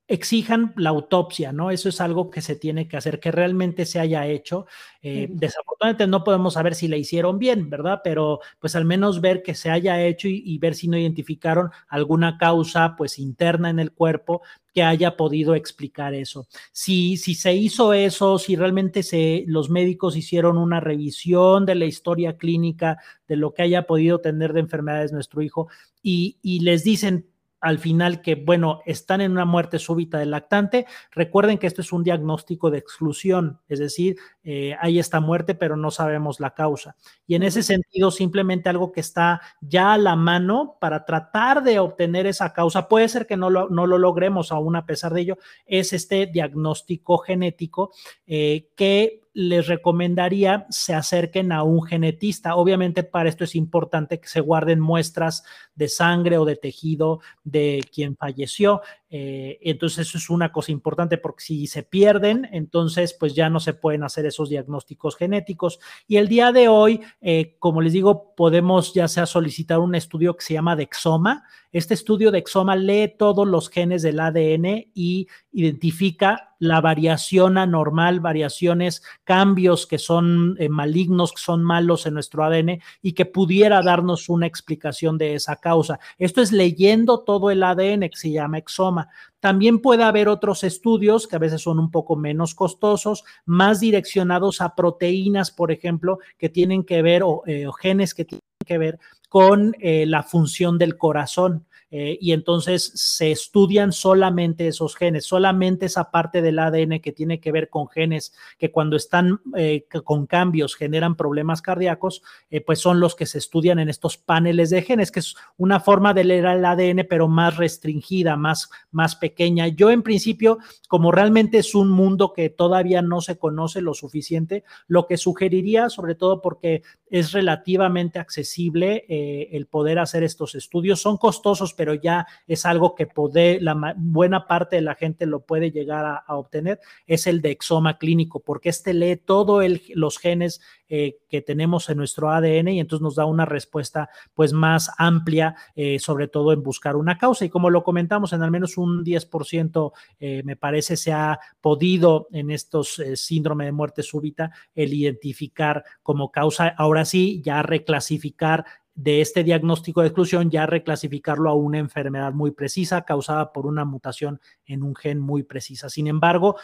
exijan 0.07 0.73
la 0.75 0.89
autopsia, 0.89 1.53
¿no? 1.53 1.71
Eso 1.71 1.87
es 1.87 2.01
algo 2.01 2.29
que 2.29 2.41
se 2.41 2.57
tiene 2.57 2.87
que 2.87 2.97
hacer, 2.97 3.19
que 3.19 3.31
realmente 3.31 3.85
se 3.85 3.99
haya 3.99 4.27
hecho. 4.27 4.65
Eh, 5.01 5.27
desafortunadamente 5.31 6.07
no 6.07 6.23
podemos 6.23 6.55
saber 6.55 6.75
si 6.75 6.89
la 6.89 6.97
hicieron 6.97 7.39
bien, 7.39 7.69
¿verdad? 7.69 8.01
Pero 8.03 8.41
pues 8.59 8.75
al 8.75 8.83
menos 8.83 9.21
ver 9.21 9.41
que 9.41 9.55
se 9.55 9.69
haya 9.69 10.01
hecho 10.03 10.27
y, 10.27 10.57
ver 10.57 10.75
si 10.75 10.87
no 10.87 10.97
identificaron 10.97 11.69
alguna 11.87 12.37
causa 12.37 12.95
pues 12.97 13.17
interna 13.17 13.69
en 13.69 13.79
el 13.79 13.91
cuerpo 13.91 14.41
que 14.73 14.83
haya 14.83 15.15
podido 15.15 15.55
explicar 15.55 16.13
eso. 16.13 16.47
Si, 16.71 17.15
si 17.17 17.33
se 17.33 17.53
hizo 17.53 17.93
eso, 17.93 18.39
si 18.39 18.55
realmente 18.55 19.03
se, 19.03 19.45
los 19.47 19.69
médicos 19.69 20.17
hicieron 20.17 20.57
una 20.57 20.79
revisión 20.79 21.65
de 21.65 21.75
la 21.75 21.85
historia 21.85 22.37
clínica 22.37 22.97
de 23.27 23.37
lo 23.37 23.53
que 23.53 23.61
haya 23.61 23.83
podido 23.87 24.19
tener 24.19 24.51
de 24.51 24.61
enfermedades 24.61 25.13
nuestro 25.13 25.41
hijo 25.41 25.67
y, 26.01 26.37
y 26.41 26.59
les 26.59 26.83
dicen, 26.83 27.27
al 27.63 27.79
final 27.79 28.21
que, 28.21 28.35
bueno, 28.35 28.81
están 28.85 29.21
en 29.21 29.31
una 29.31 29.45
muerte 29.45 29.79
súbita 29.79 30.19
del 30.19 30.31
lactante. 30.31 30.85
Recuerden 31.11 31.57
que 31.57 31.65
esto 31.65 31.79
es 31.79 31.93
un 31.93 32.03
diagnóstico 32.03 32.69
de 32.69 32.77
exclusión, 32.77 33.61
es 33.69 33.79
decir, 33.79 34.17
eh, 34.43 34.75
hay 34.81 34.99
esta 34.99 35.21
muerte, 35.21 35.55
pero 35.55 35.77
no 35.77 35.89
sabemos 35.89 36.41
la 36.41 36.53
causa. 36.53 36.97
Y 37.25 37.35
en 37.35 37.43
ese 37.43 37.63
sentido, 37.63 38.11
simplemente 38.11 38.67
algo 38.67 38.91
que 38.91 38.99
está 38.99 39.39
ya 39.61 39.93
a 39.93 39.97
la 39.97 40.17
mano 40.17 40.75
para 40.81 41.05
tratar 41.05 41.63
de 41.63 41.79
obtener 41.79 42.27
esa 42.27 42.51
causa, 42.51 42.89
puede 42.89 43.07
ser 43.07 43.25
que 43.25 43.37
no 43.37 43.49
lo, 43.49 43.69
no 43.69 43.87
lo 43.87 43.97
logremos 43.97 44.51
aún 44.51 44.75
a 44.75 44.85
pesar 44.85 45.13
de 45.13 45.21
ello, 45.21 45.37
es 45.65 45.93
este 45.93 46.25
diagnóstico 46.25 47.17
genético 47.19 47.93
eh, 48.27 48.71
que 48.75 49.22
les 49.33 49.67
recomendaría 49.67 50.67
se 50.69 50.93
acerquen 50.93 51.51
a 51.51 51.63
un 51.63 51.83
genetista. 51.83 52.55
Obviamente 52.55 53.03
para 53.03 53.29
esto 53.29 53.43
es 53.43 53.55
importante 53.55 54.19
que 54.19 54.27
se 54.27 54.41
guarden 54.41 54.79
muestras 54.79 55.43
de 55.75 55.89
sangre 55.89 56.37
o 56.37 56.45
de 56.45 56.55
tejido 56.55 57.19
de 57.43 57.83
quien 57.91 58.15
falleció. 58.15 58.81
Eh, 59.15 59.59
entonces 59.61 60.07
eso 60.07 60.17
es 60.17 60.27
una 60.31 60.51
cosa 60.51 60.71
importante 60.71 61.19
porque 61.19 61.43
si 61.43 61.67
se 61.67 61.83
pierden, 61.83 62.49
entonces 62.51 63.13
pues 63.13 63.35
ya 63.35 63.47
no 63.47 63.59
se 63.59 63.75
pueden 63.75 64.01
hacer 64.01 64.25
esos 64.25 64.49
diagnósticos 64.49 65.15
genéticos. 65.17 65.79
Y 66.07 66.17
el 66.17 66.27
día 66.27 66.51
de 66.51 66.67
hoy, 66.67 66.99
eh, 67.21 67.55
como 67.59 67.79
les 67.81 67.93
digo, 67.93 68.33
podemos 68.35 68.91
ya 68.95 69.07
sea 69.07 69.27
solicitar 69.27 69.77
un 69.77 69.93
estudio 69.93 70.35
que 70.35 70.43
se 70.43 70.55
llama 70.55 70.75
Dexoma. 70.75 71.43
Este 71.71 71.93
estudio 71.93 72.31
de 72.31 72.39
Exoma 72.39 72.75
lee 72.75 73.13
todos 73.15 73.47
los 73.47 73.69
genes 73.69 74.01
del 74.01 74.19
ADN 74.19 74.87
y 74.95 75.27
identifica 75.51 76.53
la 76.63 76.79
variación 76.79 77.57
anormal, 77.57 78.19
variaciones, 78.19 79.03
cambios 79.23 79.85
que 79.85 79.97
son 79.97 80.55
eh, 80.59 80.69
malignos, 80.69 81.33
que 81.33 81.41
son 81.41 81.63
malos 81.63 82.05
en 82.05 82.13
nuestro 82.13 82.43
ADN 82.43 82.79
y 83.01 83.13
que 83.13 83.25
pudiera 83.25 83.81
darnos 83.81 84.29
una 84.29 84.47
explicación 84.47 85.17
de 85.17 85.35
esa 85.35 85.57
causa. 85.57 85.99
Esto 86.17 86.41
es 86.41 86.51
leyendo 86.51 87.19
todo 87.19 87.51
el 87.51 87.63
ADN 87.63 88.09
que 88.09 88.15
se 88.15 88.31
llama 88.31 88.57
exoma. 88.59 89.02
También 89.39 89.79
puede 89.79 90.03
haber 90.03 90.27
otros 90.27 90.63
estudios 90.63 91.27
que 91.27 91.35
a 91.35 91.39
veces 91.39 91.61
son 91.61 91.79
un 91.79 91.91
poco 91.91 92.15
menos 92.15 92.55
costosos, 92.55 93.23
más 93.45 93.79
direccionados 93.79 94.61
a 94.61 94.75
proteínas, 94.75 95.51
por 95.51 95.71
ejemplo, 95.71 96.19
que 96.37 96.49
tienen 96.49 96.83
que 96.83 97.01
ver 97.01 97.23
o, 97.23 97.43
eh, 97.45 97.67
genes 97.81 98.13
que 98.13 98.25
tienen 98.25 98.41
que 98.65 98.77
ver 98.77 98.99
con 99.29 99.75
eh, 99.79 100.05
la 100.05 100.23
función 100.23 100.77
del 100.77 100.97
corazón. 100.97 101.65
Eh, 101.95 102.17
y 102.19 102.31
entonces 102.31 102.91
se 102.95 103.31
estudian 103.31 103.91
solamente 103.91 104.67
esos 104.67 104.95
genes, 104.95 105.27
solamente 105.27 105.85
esa 105.85 106.09
parte 106.09 106.41
del 106.41 106.57
ADN 106.57 106.99
que 107.01 107.11
tiene 107.11 107.39
que 107.39 107.51
ver 107.51 107.69
con 107.69 107.87
genes 107.87 108.33
que 108.57 108.71
cuando 108.71 108.95
están 108.95 109.41
eh, 109.55 109.85
con 110.03 110.25
cambios 110.25 110.75
generan 110.75 111.15
problemas 111.15 111.61
cardíacos, 111.61 112.23
eh, 112.49 112.61
pues 112.61 112.79
son 112.79 112.99
los 112.99 113.13
que 113.13 113.27
se 113.27 113.37
estudian 113.37 113.77
en 113.77 113.89
estos 113.89 114.17
paneles 114.17 114.71
de 114.71 114.81
genes, 114.81 115.11
que 115.11 115.19
es 115.19 115.35
una 115.55 115.79
forma 115.79 116.15
de 116.15 116.23
leer 116.23 116.45
el 116.45 116.65
ADN, 116.65 117.05
pero 117.07 117.27
más 117.27 117.57
restringida, 117.57 118.37
más, 118.37 118.71
más 118.89 119.15
pequeña. 119.15 119.67
Yo 119.67 119.91
en 119.91 120.01
principio, 120.01 120.57
como 120.87 121.11
realmente 121.11 121.59
es 121.59 121.75
un 121.75 121.91
mundo 121.91 122.33
que 122.33 122.49
todavía 122.49 123.03
no 123.03 123.21
se 123.21 123.37
conoce 123.37 123.81
lo 123.81 123.93
suficiente, 123.93 124.63
lo 124.87 125.05
que 125.05 125.17
sugeriría, 125.17 125.91
sobre 125.91 126.15
todo 126.15 126.41
porque 126.41 126.81
es 127.13 127.31
relativamente 127.31 128.17
accesible 128.17 129.05
el 129.07 129.67
poder 129.67 129.99
hacer 129.99 130.23
estos 130.23 130.55
estudios, 130.55 130.99
son 130.99 131.17
costosos, 131.17 131.75
pero 131.75 131.93
ya 131.93 132.25
es 132.47 132.65
algo 132.65 132.95
que 132.95 133.05
puede, 133.05 133.61
la 133.61 133.93
buena 133.97 134.47
parte 134.47 134.77
de 134.77 134.81
la 134.81 134.95
gente 134.95 135.27
lo 135.27 135.41
puede 135.41 135.69
llegar 135.69 136.23
a, 136.25 136.35
obtener, 136.35 136.79
es 137.05 137.27
el 137.27 137.41
de 137.41 137.51
exoma 137.51 137.99
clínico, 137.99 138.39
porque 138.39 138.69
este 138.69 138.95
lee 138.95 139.17
todos 139.17 139.63
los 139.93 140.17
genes 140.17 140.59
eh, 140.89 141.19
que 141.29 141.41
tenemos 141.41 141.89
en 141.89 141.97
nuestro 141.97 142.29
ADN 142.31 142.69
y 142.69 142.79
entonces 142.79 143.01
nos 143.01 143.15
da 143.15 143.25
una 143.25 143.45
respuesta 143.45 144.09
pues 144.33 144.53
más 144.53 144.91
amplia, 144.97 145.55
eh, 145.75 145.99
sobre 145.99 146.27
todo 146.27 146.53
en 146.53 146.61
buscar 146.61 146.95
una 146.95 147.17
causa. 147.17 147.45
Y 147.45 147.49
como 147.49 147.69
lo 147.69 147.83
comentamos, 147.83 148.33
en 148.33 148.43
al 148.43 148.51
menos 148.51 148.77
un 148.77 149.03
10% 149.03 149.91
eh, 150.19 150.41
me 150.43 150.55
parece 150.55 150.97
se 150.97 151.11
ha 151.11 151.39
podido 151.61 152.27
en 152.31 152.51
estos 152.51 153.01
síndrome 153.15 153.65
de 153.65 153.71
muerte 153.71 154.03
súbita 154.03 154.51
el 154.75 154.93
identificar 154.93 155.83
como 156.01 156.31
causa, 156.31 156.67
ahora 156.67 157.02
sí, 157.05 157.41
ya 157.43 157.61
reclasificar 157.61 158.65
de 158.95 159.21
este 159.21 159.43
diagnóstico 159.43 160.01
de 160.01 160.07
exclusión 160.07 160.51
ya 160.51 160.65
reclasificarlo 160.65 161.49
a 161.49 161.55
una 161.55 161.79
enfermedad 161.79 162.31
muy 162.31 162.51
precisa 162.51 163.03
causada 163.03 163.51
por 163.51 163.65
una 163.65 163.85
mutación 163.85 164.39
en 164.65 164.83
un 164.83 164.95
gen 164.95 165.19
muy 165.19 165.43
precisa. 165.43 165.89
Sin 165.89 166.07
embargo, 166.07 166.57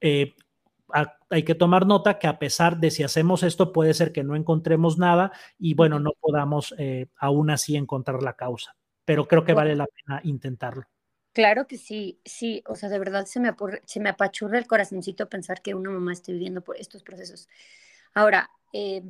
eh, 0.00 0.34
hay 1.30 1.44
que 1.44 1.54
tomar 1.54 1.86
nota 1.86 2.18
que 2.18 2.26
a 2.26 2.38
pesar 2.38 2.78
de 2.78 2.90
si 2.90 3.02
hacemos 3.02 3.42
esto, 3.42 3.72
puede 3.72 3.94
ser 3.94 4.12
que 4.12 4.24
no 4.24 4.34
encontremos 4.34 4.98
nada 4.98 5.32
y 5.58 5.74
bueno, 5.74 6.00
no 6.00 6.12
podamos 6.20 6.74
eh, 6.78 7.06
aún 7.16 7.50
así 7.50 7.76
encontrar 7.76 8.22
la 8.22 8.34
causa, 8.34 8.76
pero 9.04 9.26
creo 9.28 9.44
que 9.44 9.54
vale 9.54 9.76
la 9.76 9.86
pena 9.86 10.20
intentarlo. 10.24 10.84
Claro 11.32 11.68
que 11.68 11.78
sí, 11.78 12.20
sí, 12.24 12.62
o 12.66 12.74
sea, 12.74 12.88
de 12.88 12.98
verdad 12.98 13.24
se 13.26 13.38
me, 13.38 13.54
se 13.84 14.00
me 14.00 14.08
apachurra 14.08 14.58
el 14.58 14.66
corazoncito 14.66 15.28
pensar 15.28 15.62
que 15.62 15.74
una 15.74 15.90
mamá 15.90 16.12
esté 16.12 16.32
viviendo 16.32 16.60
por 16.60 16.76
estos 16.76 17.04
procesos. 17.04 17.48
Ahora, 18.14 18.50
eh, 18.72 19.04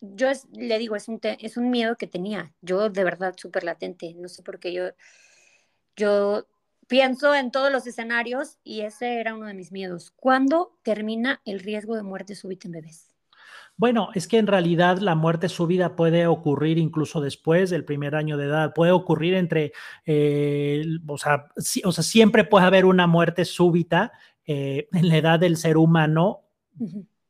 yo 0.00 0.28
le 0.52 0.78
digo, 0.78 0.96
es 0.96 1.08
un, 1.08 1.20
es 1.22 1.56
un 1.56 1.70
miedo 1.70 1.96
que 1.96 2.06
tenía, 2.06 2.52
yo 2.60 2.88
de 2.90 3.04
verdad 3.04 3.34
súper 3.36 3.64
latente, 3.64 4.14
no 4.14 4.28
sé 4.28 4.42
por 4.42 4.58
qué 4.58 4.72
yo, 4.72 4.90
yo 5.96 6.46
pienso 6.86 7.34
en 7.34 7.50
todos 7.50 7.70
los 7.70 7.86
escenarios 7.86 8.58
y 8.64 8.80
ese 8.80 9.20
era 9.20 9.34
uno 9.34 9.46
de 9.46 9.54
mis 9.54 9.72
miedos. 9.72 10.12
¿Cuándo 10.16 10.78
termina 10.82 11.40
el 11.44 11.60
riesgo 11.60 11.94
de 11.96 12.02
muerte 12.02 12.34
súbita 12.34 12.66
en 12.68 12.72
bebés? 12.72 13.14
Bueno, 13.76 14.08
es 14.14 14.26
que 14.26 14.38
en 14.38 14.48
realidad 14.48 14.98
la 14.98 15.14
muerte 15.14 15.48
súbita 15.48 15.94
puede 15.94 16.26
ocurrir 16.26 16.78
incluso 16.78 17.20
después 17.20 17.70
del 17.70 17.84
primer 17.84 18.16
año 18.16 18.36
de 18.36 18.46
edad, 18.46 18.74
puede 18.74 18.90
ocurrir 18.90 19.34
entre, 19.34 19.72
eh, 20.04 20.84
o, 21.06 21.16
sea, 21.16 21.46
o, 21.84 21.92
sea, 21.92 22.02
siempre 22.02 22.42
puede 22.42 22.66
haber 22.66 22.84
una 22.86 23.06
muerte 23.06 23.44
súbita 23.44 24.10
eh, 24.44 24.88
en 24.92 25.08
la 25.08 25.16
edad 25.18 25.38
del 25.38 25.56
ser 25.56 25.76
humano 25.76 26.40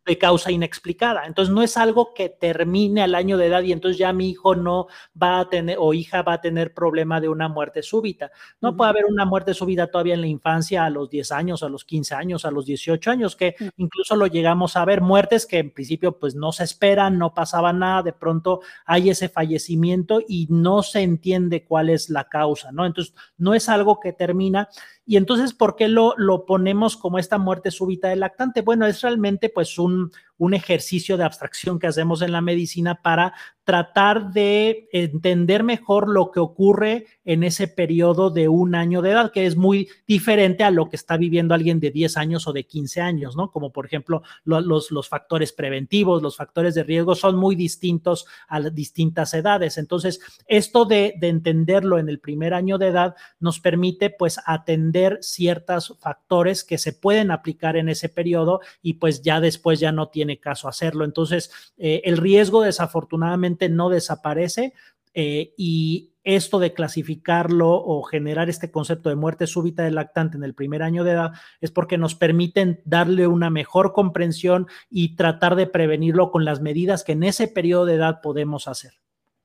de 0.08 0.18
causa 0.18 0.50
inexplicada. 0.50 1.26
Entonces 1.26 1.54
no 1.54 1.62
es 1.62 1.76
algo 1.76 2.14
que 2.14 2.30
termine 2.30 3.02
al 3.02 3.14
año 3.14 3.36
de 3.36 3.46
edad 3.46 3.62
y 3.62 3.72
entonces 3.72 3.98
ya 3.98 4.12
mi 4.12 4.30
hijo 4.30 4.56
no 4.56 4.86
va 5.20 5.40
a 5.40 5.48
tener 5.50 5.76
o 5.78 5.92
hija 5.92 6.22
va 6.22 6.32
a 6.34 6.40
tener 6.40 6.72
problema 6.72 7.20
de 7.20 7.28
una 7.28 7.48
muerte 7.48 7.82
súbita. 7.82 8.30
No 8.60 8.74
puede 8.76 8.90
haber 8.90 9.04
una 9.04 9.26
muerte 9.26 9.52
súbita 9.52 9.86
todavía 9.86 10.14
en 10.14 10.22
la 10.22 10.26
infancia 10.26 10.84
a 10.84 10.90
los 10.90 11.10
10 11.10 11.30
años, 11.32 11.62
a 11.62 11.68
los 11.68 11.84
15 11.84 12.14
años, 12.14 12.44
a 12.46 12.50
los 12.50 12.64
18 12.64 13.10
años, 13.10 13.36
que 13.36 13.54
incluso 13.76 14.16
lo 14.16 14.26
llegamos 14.26 14.76
a 14.76 14.84
ver, 14.86 15.02
muertes 15.02 15.44
que 15.44 15.58
en 15.58 15.70
principio 15.70 16.18
pues 16.18 16.34
no 16.34 16.52
se 16.52 16.64
esperan, 16.64 17.18
no 17.18 17.34
pasaba 17.34 17.72
nada, 17.74 18.02
de 18.02 18.14
pronto 18.14 18.60
hay 18.86 19.10
ese 19.10 19.28
fallecimiento 19.28 20.20
y 20.26 20.46
no 20.48 20.82
se 20.82 21.02
entiende 21.02 21.64
cuál 21.64 21.90
es 21.90 22.08
la 22.08 22.24
causa, 22.30 22.72
¿no? 22.72 22.86
Entonces 22.86 23.14
no 23.36 23.52
es 23.52 23.68
algo 23.68 24.00
que 24.00 24.14
termina 24.14 24.70
y 25.08 25.16
entonces, 25.16 25.54
¿por 25.54 25.74
qué 25.74 25.88
lo, 25.88 26.12
lo 26.18 26.44
ponemos 26.44 26.98
como 26.98 27.18
esta 27.18 27.38
muerte 27.38 27.70
súbita 27.70 28.08
del 28.08 28.20
lactante? 28.20 28.60
Bueno, 28.60 28.84
es 28.84 29.00
realmente 29.00 29.48
pues 29.48 29.78
un, 29.78 30.12
un 30.38 30.54
ejercicio 30.54 31.16
de 31.16 31.24
abstracción 31.24 31.78
que 31.78 31.88
hacemos 31.88 32.22
en 32.22 32.32
la 32.32 32.40
medicina 32.40 33.02
para 33.02 33.34
tratar 33.64 34.32
de 34.32 34.88
entender 34.92 35.62
mejor 35.62 36.08
lo 36.08 36.30
que 36.30 36.40
ocurre 36.40 37.04
en 37.26 37.42
ese 37.42 37.68
periodo 37.68 38.30
de 38.30 38.48
un 38.48 38.74
año 38.74 39.02
de 39.02 39.10
edad, 39.10 39.30
que 39.30 39.44
es 39.44 39.56
muy 39.56 39.90
diferente 40.06 40.64
a 40.64 40.70
lo 40.70 40.88
que 40.88 40.96
está 40.96 41.18
viviendo 41.18 41.52
alguien 41.52 41.78
de 41.78 41.90
10 41.90 42.16
años 42.16 42.46
o 42.46 42.54
de 42.54 42.64
15 42.64 43.02
años, 43.02 43.36
¿no? 43.36 43.50
Como 43.50 43.70
por 43.70 43.84
ejemplo 43.84 44.22
los, 44.44 44.90
los 44.90 45.08
factores 45.08 45.52
preventivos, 45.52 46.22
los 46.22 46.36
factores 46.36 46.74
de 46.74 46.82
riesgo 46.82 47.14
son 47.14 47.36
muy 47.36 47.56
distintos 47.56 48.24
a 48.48 48.58
las 48.58 48.74
distintas 48.74 49.34
edades. 49.34 49.76
Entonces, 49.76 50.20
esto 50.46 50.86
de, 50.86 51.14
de 51.20 51.28
entenderlo 51.28 51.98
en 51.98 52.08
el 52.08 52.20
primer 52.20 52.54
año 52.54 52.78
de 52.78 52.88
edad 52.88 53.16
nos 53.38 53.60
permite 53.60 54.08
pues 54.08 54.40
atender 54.46 55.18
ciertos 55.20 55.96
factores 56.00 56.64
que 56.64 56.78
se 56.78 56.92
pueden 56.92 57.30
aplicar 57.30 57.76
en 57.76 57.88
ese 57.88 58.08
periodo 58.08 58.60
y 58.82 58.94
pues 58.94 59.22
ya 59.22 59.40
después 59.40 59.80
ya 59.80 59.92
no 59.92 60.08
tiene 60.08 60.27
caso 60.36 60.68
hacerlo. 60.68 61.04
Entonces, 61.04 61.50
eh, 61.78 62.02
el 62.04 62.18
riesgo 62.18 62.62
desafortunadamente 62.62 63.68
no 63.68 63.88
desaparece 63.88 64.74
eh, 65.14 65.54
y 65.56 66.12
esto 66.24 66.58
de 66.58 66.74
clasificarlo 66.74 67.70
o 67.70 68.02
generar 68.02 68.50
este 68.50 68.70
concepto 68.70 69.08
de 69.08 69.14
muerte 69.14 69.46
súbita 69.46 69.82
del 69.82 69.94
lactante 69.94 70.36
en 70.36 70.44
el 70.44 70.54
primer 70.54 70.82
año 70.82 71.02
de 71.02 71.12
edad 71.12 71.32
es 71.62 71.70
porque 71.70 71.96
nos 71.96 72.14
permiten 72.14 72.82
darle 72.84 73.26
una 73.26 73.48
mejor 73.48 73.94
comprensión 73.94 74.66
y 74.90 75.16
tratar 75.16 75.56
de 75.56 75.66
prevenirlo 75.66 76.30
con 76.30 76.44
las 76.44 76.60
medidas 76.60 77.02
que 77.02 77.12
en 77.12 77.22
ese 77.22 77.48
periodo 77.48 77.86
de 77.86 77.94
edad 77.94 78.20
podemos 78.20 78.68
hacer. 78.68 78.92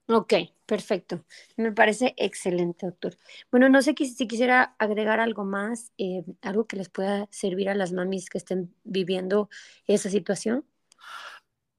Ok, 0.10 0.34
perfecto. 0.66 1.24
Me 1.56 1.72
parece 1.72 2.14
excelente, 2.18 2.86
doctor. 2.86 3.18
Bueno, 3.50 3.70
no 3.70 3.82
sé 3.82 3.96
si 3.98 4.28
quisiera 4.28 4.76
agregar 4.78 5.22
algo 5.22 5.46
más, 5.46 5.94
eh, 5.98 6.26
algo 6.42 6.68
que 6.68 6.76
les 6.76 6.90
pueda 6.90 7.28
servir 7.32 7.70
a 7.70 7.76
las 7.76 7.94
mamis 7.94 8.30
que 8.30 8.38
estén 8.38 8.76
viviendo 8.84 9.50
esa 9.88 10.10
situación. 10.10 10.66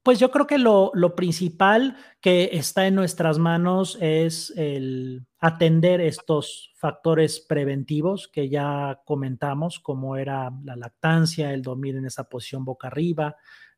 Pues 0.05 0.19
yo 0.19 0.29
creo 0.29 0.45
que 0.45 0.59
lo, 0.59 0.91
principal 1.15 1.97
que 2.21 2.51
está 2.53 2.85
en 2.85 2.93
nuestras 2.93 3.39
manos 3.39 3.97
es 3.99 4.53
el 4.55 5.25
atender 5.39 5.99
estos 5.99 6.71
factores 6.75 7.39
preventivos 7.39 8.27
que 8.27 8.47
ya 8.47 9.01
comentamos, 9.03 9.79
como 9.79 10.15
era 10.15 10.51
la 10.63 10.75
lactancia, 10.75 11.51
el 11.53 11.63
dormir 11.63 11.95
en 11.95 12.05
esa 12.05 12.29
posición 12.29 12.63
boca 12.63 12.87
arriba, 12.87 13.35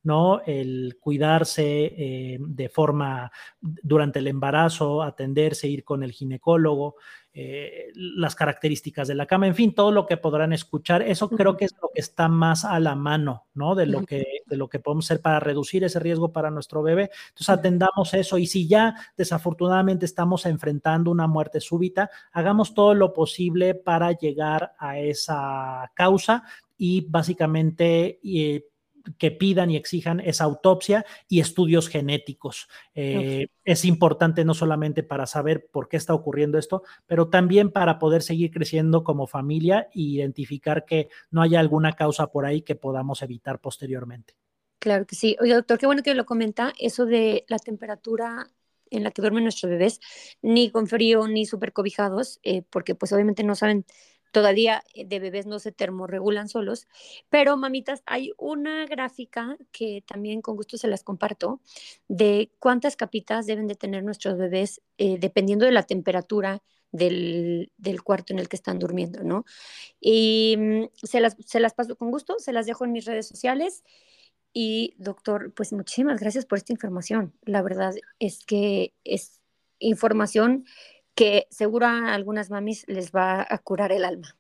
¿no? 0.08 0.42
El 0.46 0.98
cuidarse 1.02 1.64
eh, 1.86 2.38
de 2.40 2.70
forma 2.70 3.30
durante 3.60 4.20
el 4.20 4.28
embarazo, 4.28 5.04
atenderse, 5.04 5.68
ir 5.68 5.84
con 5.84 6.02
el 6.02 6.14
ginecólogo, 6.14 6.96
eh, 7.34 7.92
las 7.94 8.34
características 8.34 9.10
de 9.10 9.16
la 9.16 9.26
cama, 9.26 9.48
en 9.48 9.54
fin, 9.54 9.76
todo 9.76 9.92
lo 9.92 10.06
que 10.06 10.16
podrán 10.16 10.54
escuchar. 10.54 11.02
Eso 11.02 11.30
creo 11.30 11.58
que 11.58 11.66
es 11.66 11.74
lo 11.82 11.90
que 11.94 12.00
está 12.00 12.30
más 12.30 12.64
a 12.64 12.80
la 12.80 12.96
mano, 12.96 13.48
¿no? 13.54 13.76
De 13.76 13.86
lo 13.86 14.06
que, 14.06 14.26
de 14.46 14.56
lo 14.56 14.70
que 14.70 14.80
podemos 14.80 15.06
hacer 15.06 15.22
para 15.22 15.42
reducir 15.42 15.84
ese 15.84 16.00
riesgo 16.00 16.32
para 16.32 16.52
nuestro 16.52 16.82
bebé. 16.82 17.12
Entonces, 17.28 17.50
atendamos 17.50 18.14
eso. 18.14 18.38
Y 18.38 18.48
si 18.48 18.66
ya 18.66 18.96
desafortunadamente 19.18 20.06
estamos 20.06 20.46
enfrentando 20.46 21.12
una 21.12 21.28
muerte 21.28 21.60
súbita, 21.60 22.10
hagamos 22.32 22.74
todo 22.74 22.94
lo 22.94 23.14
posible 23.14 23.76
para 23.76 24.14
llegar 24.14 24.74
a 24.80 25.00
esa 25.00 25.92
causa 25.96 26.44
y 26.78 27.02
básicamente... 27.10 28.22
Eh, 28.24 28.68
que 29.18 29.32
pidan 29.32 29.72
y 29.72 29.78
exijan 29.78 30.20
esa 30.20 30.44
autopsia 30.44 31.06
y 31.28 31.40
estudios 31.40 31.90
genéticos. 31.90 32.68
Eh, 32.96 33.48
es 33.64 33.86
importante 33.86 34.46
no 34.46 34.54
solamente 34.54 35.04
para 35.04 35.26
saber 35.26 35.68
por 35.72 35.88
qué 35.88 35.98
está 35.98 36.14
ocurriendo 36.14 36.58
esto, 36.58 36.84
pero 37.06 37.30
también 37.30 37.72
para 37.72 38.00
poder 38.00 38.22
seguir 38.22 38.52
creciendo 38.52 39.04
como 39.04 39.28
familia 39.28 39.90
e 39.94 40.02
identificar 40.02 40.86
que 40.86 41.10
no 41.32 41.42
haya 41.42 41.60
alguna 41.60 41.94
causa 41.94 42.28
por 42.28 42.46
ahí 42.46 42.62
que 42.62 42.76
podamos 42.76 43.22
evitar 43.22 43.60
posteriormente. 43.60 44.36
Claro 44.80 45.06
que 45.06 45.16
sí. 45.16 45.36
Oye, 45.42 45.54
doctor, 45.54 45.80
qué 45.80 45.86
bueno 45.86 46.04
que 46.04 46.14
lo 46.14 46.26
comenta, 46.26 46.74
eso 46.80 47.06
de 47.06 47.46
la 47.48 47.58
temperatura 47.58 48.52
en 48.90 49.04
la 49.04 49.12
que 49.12 49.22
duermen 49.22 49.44
nuestros 49.44 49.70
bebés, 49.70 50.00
ni 50.42 50.72
con 50.72 50.88
frío 50.88 51.28
ni 51.28 51.46
súper 51.46 51.74
cobijados, 51.74 52.40
eh, 52.44 52.64
porque 52.70 52.96
pues 52.96 53.12
obviamente 53.12 53.44
no 53.44 53.56
saben 53.56 53.86
todavía 54.32 54.84
eh, 54.94 55.06
de 55.06 55.20
bebés 55.20 55.46
no 55.46 55.60
se 55.60 55.72
termorregulan 55.72 56.50
solos, 56.50 56.88
pero 57.30 57.58
mamitas, 57.58 58.04
hay 58.06 58.32
una 58.38 58.86
gráfica 58.86 59.58
que 59.72 60.04
también 60.06 60.42
con 60.42 60.56
gusto 60.56 60.78
se 60.78 60.88
las 60.88 61.04
comparto 61.04 61.62
de 62.08 62.52
cuántas 62.60 62.96
capitas 62.96 63.46
deben 63.46 63.68
de 63.68 63.76
tener 63.76 64.04
nuestros 64.04 64.38
bebés 64.38 64.82
eh, 64.98 65.18
dependiendo 65.20 65.66
de 65.66 65.72
la 65.72 65.84
temperatura 65.84 66.62
del, 66.92 67.72
cuarto 68.04 68.34
en 68.34 68.40
el 68.40 68.48
que 68.48 68.56
están 68.56 68.80
durmiendo, 68.80 69.24
¿no? 69.24 69.46
Y 70.00 70.56
mm, 70.58 70.84
se, 70.94 71.20
las, 71.20 71.36
se 71.46 71.60
las 71.60 71.74
paso 71.74 71.96
con 71.98 72.12
gusto, 72.12 72.40
se 72.40 72.54
las 72.54 72.66
dejo 72.66 72.86
en 72.86 72.92
mis 72.92 73.06
redes 73.06 73.28
sociales. 73.28 73.84
Y 74.54 74.96
doctor, 74.98 75.54
pues 75.54 75.74
muchísimas 75.74 76.20
gracias 76.20 76.46
por 76.46 76.58
esta 76.58 76.74
información. 76.74 77.34
La 77.44 77.62
verdad 77.62 77.94
es 78.20 78.44
que 78.46 78.94
es 79.04 79.42
información 79.80 80.66
que 81.18 81.48
seguro 81.50 81.88
a 81.88 82.14
algunas 82.14 82.52
mamis 82.52 82.86
les 82.88 83.12
va 83.12 83.44
a 83.50 83.58
curar 83.58 83.92
el 83.92 84.06
alma. 84.06 84.38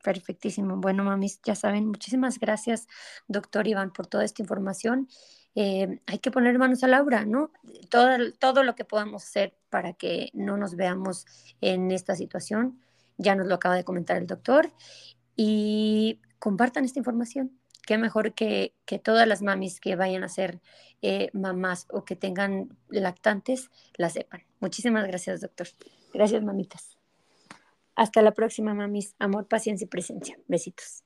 Perfectísimo. 0.03 0.77
Bueno, 0.77 1.03
mamis, 1.03 1.41
ya 1.43 1.55
saben, 1.55 1.87
muchísimas 1.87 2.39
gracias, 2.39 2.87
doctor 3.27 3.67
Iván, 3.67 3.91
por 3.91 4.07
toda 4.07 4.23
esta 4.23 4.41
información. 4.41 5.09
Eh, 5.55 5.99
hay 6.05 6.19
que 6.19 6.31
poner 6.31 6.57
manos 6.57 6.83
a 6.83 6.87
la 6.87 7.01
obra, 7.01 7.25
¿no? 7.25 7.51
Todo, 7.89 8.09
todo 8.39 8.63
lo 8.63 8.75
que 8.75 8.85
podamos 8.85 9.23
hacer 9.23 9.57
para 9.69 9.93
que 9.93 10.29
no 10.33 10.57
nos 10.57 10.75
veamos 10.75 11.25
en 11.59 11.91
esta 11.91 12.15
situación, 12.15 12.79
ya 13.17 13.35
nos 13.35 13.47
lo 13.47 13.55
acaba 13.55 13.75
de 13.75 13.83
comentar 13.83 14.17
el 14.17 14.27
doctor, 14.27 14.71
y 15.35 16.19
compartan 16.37 16.85
esta 16.85 16.99
información. 16.99 17.57
Qué 17.87 17.97
mejor 17.97 18.33
que, 18.33 18.75
que 18.85 18.99
todas 18.99 19.27
las 19.27 19.41
mamis 19.41 19.79
que 19.79 19.95
vayan 19.95 20.23
a 20.23 20.29
ser 20.29 20.59
eh, 21.01 21.29
mamás 21.33 21.87
o 21.89 22.03
que 22.03 22.15
tengan 22.15 22.77
lactantes 22.89 23.69
la 23.95 24.09
sepan. 24.09 24.43
Muchísimas 24.59 25.07
gracias, 25.07 25.41
doctor. 25.41 25.67
Gracias, 26.13 26.43
mamitas. 26.43 26.98
Hasta 27.99 28.21
la 28.21 28.31
próxima, 28.31 28.73
mamis. 28.73 29.13
Amor, 29.19 29.49
paciencia 29.49 29.83
y 29.83 29.89
presencia. 29.89 30.39
Besitos. 30.47 31.03